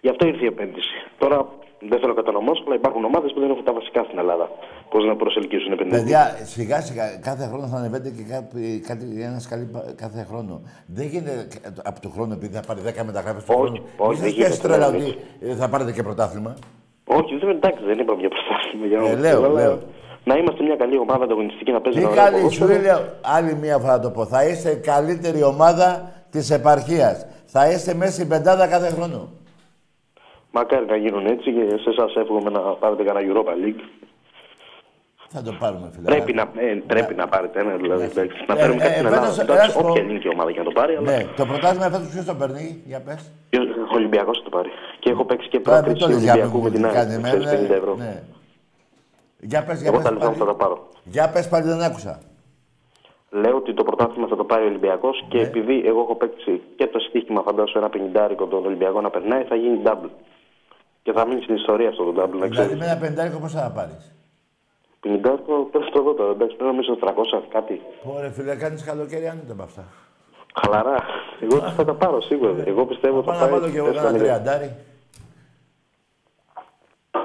[0.00, 0.94] Γι' αυτό ήρθε η επένδυση.
[1.18, 1.48] Τώρα
[1.80, 4.50] δεν θέλω να κατανομώσω, αλλά υπάρχουν ομάδες που δεν έχουν τα βασικά στην Ελλάδα.
[4.90, 5.96] Πώς να προσελκύσουν επενδυτέ.
[5.98, 10.60] Παιδιά, σιγά σιγά κάθε χρόνο θα ανεβαίνει και κάτι, κάτι, ένας σκαλί πα- κάθε χρόνο.
[10.86, 13.82] Δεν γίνεται κα- από το χρόνο επειδή θα πάρει 10 μεταγράφε του Όχι, χρόνου.
[13.96, 16.54] όχι, Μην δεν σας πιάσει γίνεται, τρέλα ναι, ότι ε, θα πάρετε και πρωτάθλημα.
[17.16, 18.86] Όχι, δεν εντάξει, δεν είπαμε για πρωτάθλημα.
[18.86, 19.78] Για Ε, να- λέω, αλλά λέω.
[20.24, 22.82] Να είμαστε μια καλή ομάδα ανταγωνιστική να παίζει Τι ένα ωραίο καλή σου ποδόσφαιρο.
[22.82, 24.24] λέω, άλλη μία φορά το πω.
[24.26, 27.26] Θα είστε η καλύτερη ομάδα της επαρχίας.
[27.46, 29.28] Θα είστε μέσα στην πεντάδα κάθε χρόνο.
[30.50, 33.80] Μακάρι να γίνουν έτσι και σε εσάς εύχομαι να πάρετε κανένα Europa League.
[35.30, 36.04] Θα το πάρουμε, φίλε.
[36.04, 38.04] Πρέπει να, ε, πρέπει να πάρετε ένα, δηλαδή.
[38.04, 38.36] εντάξει.
[38.48, 39.40] Να Ε, φέρουμε κάτι ε, στην φέτος, Ελλάδα.
[39.40, 41.84] ε, Εντάξει, ας πω- όποια ελληνική ομάδα και να το πάρει, αλλά Ναι, το πρωτάθλημα
[41.90, 43.20] φέτος ποιος το παίρνει, για πες.
[43.92, 44.68] ο Ολυμπιακός θα το πάρει.
[44.98, 47.10] Και έχω παίξει και Τώρα μην πρόκριση το λες για Ολυμπιακού με την κάνει ΑΕΚ.
[47.18, 47.94] εμένα, Ξέρεις, 50 ευρώ.
[47.94, 48.22] Ναι.
[49.40, 50.44] Για πες, για Εγώ πες τα λεφτά μου πάλι.
[50.50, 50.76] θα τα πάρω.
[51.04, 52.14] Για πες πάλι, δεν άκουσα.
[53.30, 55.28] Λέω ότι το πρωτάθλημα θα το πάρει ο Ολυμπιακός Ναι.
[55.28, 59.42] και επειδή εγώ έχω παίξει και το στοίχημα, φαντάσου ένα πενιντάρικο τον Ολυμπιακό να περνάει,
[59.44, 60.10] θα γίνει double.
[61.02, 62.76] Και θα μείνει στην ιστορία αυτό το double, να Δηλαδή ξέρεις.
[62.78, 64.12] με ένα πεντάρικο πώς θα τα πάρεις;
[65.00, 67.80] Πενιντάρικο, πες το εδώ τώρα, εντάξει, πρέπει να μείνει στο 300 κάτι.
[68.16, 69.84] Ωραία, φίλε, κάνεις καλοκαίρι άνετα με αυτά.
[70.60, 70.96] Χαλαρά.
[71.40, 72.54] Εγώ θα τα πάρω σίγουρα.
[72.66, 73.58] Εγώ πιστεύω Πάω θα να πάει.
[73.60, 73.96] βάλω κι εγώ 4-0.
[74.08, 74.74] ένα τριαντάρι.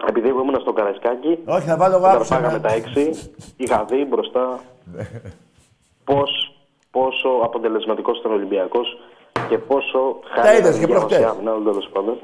[0.10, 2.62] Επειδή εγώ ήμουν στο Καραϊσκάκι, Όχι, θα βάλω εγώ όταν άκουσα φάγαμε ένα.
[2.68, 4.60] τα έξι, είχα δει μπροστά
[6.04, 6.56] πώς,
[6.92, 8.98] πόσο αποτελεσματικός ήταν ο Ολυμπιακός
[9.50, 10.20] και πόσο
[10.60, 11.24] είδες και προχτές.
[11.24, 12.18] άμυνα, τέλος πάντων.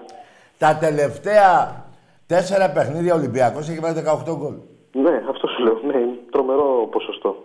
[0.57, 1.83] Τα τελευταία
[2.27, 4.53] Τέσσερα παιχνίδια Ολυμπιακός έχει βάλει 18 γκολ.
[4.93, 5.79] Ναι, αυτό σου λέω.
[5.85, 6.19] Ναι, είναι
[6.49, 7.43] τρομερό ποσοστό.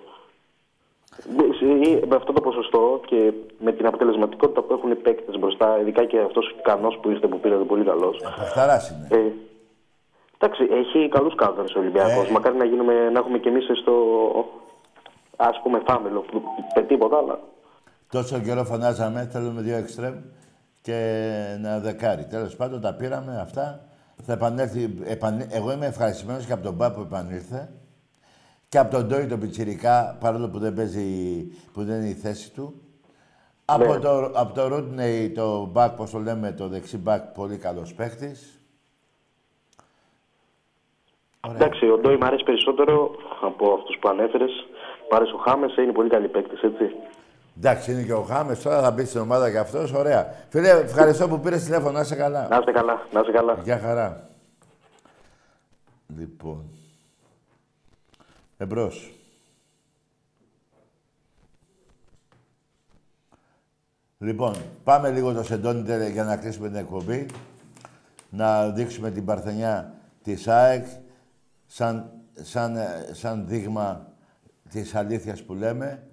[2.02, 6.04] Ε, Με αυτό το ποσοστό και με την αποτελεσματικότητα που έχουν οι παίκτες μπροστά, ειδικά
[6.04, 8.14] και αυτός ο Κανό που ήρθε που πήρατε πολύ καλό.
[8.22, 9.08] Παχταράς είναι.
[9.10, 9.32] Ε,
[10.38, 12.28] εντάξει, έχει καλούς κάδρες ο Ολυμπιακός.
[12.28, 12.32] Ε.
[12.32, 13.94] Μακάρι να, γίνουμε, να έχουμε κι εμείς στο
[15.36, 16.42] ας πούμε φάμελο, που-
[16.76, 17.38] με τίποτα άλλα.
[18.10, 20.14] Τόσο καιρό φωνάζαμε, θέλουμε δύο εξτρέμ
[20.82, 20.96] και
[21.56, 22.24] ένα δεκάρι.
[22.24, 23.80] Τέλος πάντων τα πήραμε αυτά.
[24.26, 27.68] Θα επανέλθει, επανε- Εγώ είμαι ευχαριστημένος και από τον Μπα που επανήλθε
[28.74, 31.06] και από τον Ντόι τον Πιτσιρικά, παρόλο που δεν παίζει,
[31.72, 32.80] που δεν είναι η θέση του.
[33.64, 37.94] Από το, από το Ρούντνεϊ, το μπακ, πώς το λέμε, το δεξί μπακ, πολύ καλός
[37.94, 38.60] παίχτης.
[41.48, 43.10] Εντάξει, ο Ντόι μου αρέσει περισσότερο
[43.42, 44.66] από αυτούς που ανέφερες.
[45.10, 46.94] Μ' αρέσει ο Χάμες, είναι πολύ καλή παίκτη, έτσι.
[47.56, 50.34] Εντάξει, είναι και ο Χάμες, τώρα θα μπει στην ομάδα και αυτός, ωραία.
[50.48, 52.48] Φίλε, ευχαριστώ που πήρες τηλέφωνο, να είσαι καλά.
[52.50, 53.58] Να είστε καλά, να είστε καλά.
[53.64, 54.28] Γεια χαρά.
[56.18, 56.83] Λοιπόν.
[58.64, 59.12] Εμπρός.
[64.18, 64.54] Λοιπόν,
[64.84, 67.26] πάμε λίγο το σεντόνι τέλε, για να κλείσουμε την εκπομπή.
[68.30, 70.86] Να δείξουμε την παρθενιά της ΑΕΚ
[71.66, 72.10] σαν,
[72.42, 74.12] σαν, ε, σαν δείγμα
[74.70, 76.06] της αλήθειας που λέμε.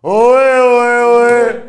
[0.00, 1.62] Ωε, ωε, ωε!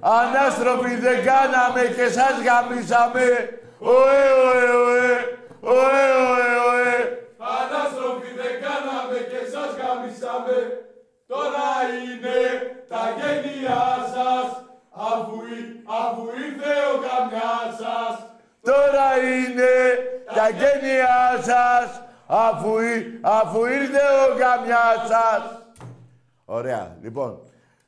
[0.00, 3.26] Ανάστροφοι δεν κάναμε και σας γαμίσαμε.
[3.78, 5.38] Ωε, ωε, ωε!
[5.60, 7.27] Ωε, ωε, ωε!
[7.38, 10.58] Ανάστροφοι δεν κάναμε και σας γαμίσαμε.
[11.32, 11.68] Τώρα
[12.02, 12.38] είναι
[12.92, 14.46] τα γένειά σας.
[15.10, 18.14] Αφού, εί- αφού ήρθε ο καμιάς σας.
[18.70, 19.72] Τώρα είναι
[20.34, 25.62] τα γένειά σας, αφού, εί- αφού ήρθε ο γαμιάς σας.
[26.44, 26.96] Ωραία.
[27.00, 27.40] Λοιπόν,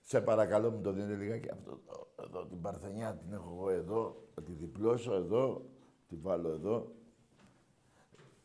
[0.03, 4.17] σε παρακαλώ μου το δίνετε λιγάκι αυτό το, εδώ, την παρθενιά την έχω εγώ εδώ,
[4.35, 5.63] θα τη διπλώσω εδώ,
[6.09, 6.87] τη βάλω εδώ.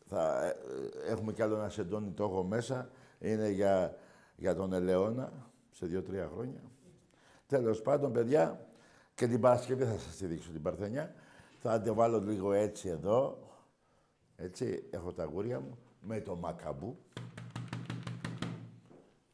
[0.08, 2.90] Θα, ε, ε, έχουμε κι άλλο ένα σεντόνι, το έχω μέσα.
[3.18, 3.96] Είναι για,
[4.36, 5.32] για τον Ελαιώνα,
[5.70, 6.60] σε δύο-τρία χρόνια.
[7.46, 8.66] Τέλος πάντων, παιδιά,
[9.14, 11.14] και την Παρασκευή θα σας τη δείξω την παρθενιά.
[11.60, 13.38] Θα τη βάλω λίγο έτσι εδώ.
[14.36, 15.78] Έτσι, έχω τα γούρια μου.
[16.00, 16.98] Με το μακαμπού.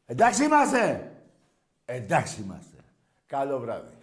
[0.05, 1.11] Εντάξει είμαστε!
[1.85, 2.77] Εντάξει είμαστε.
[3.25, 3.93] Καλό βράδυ.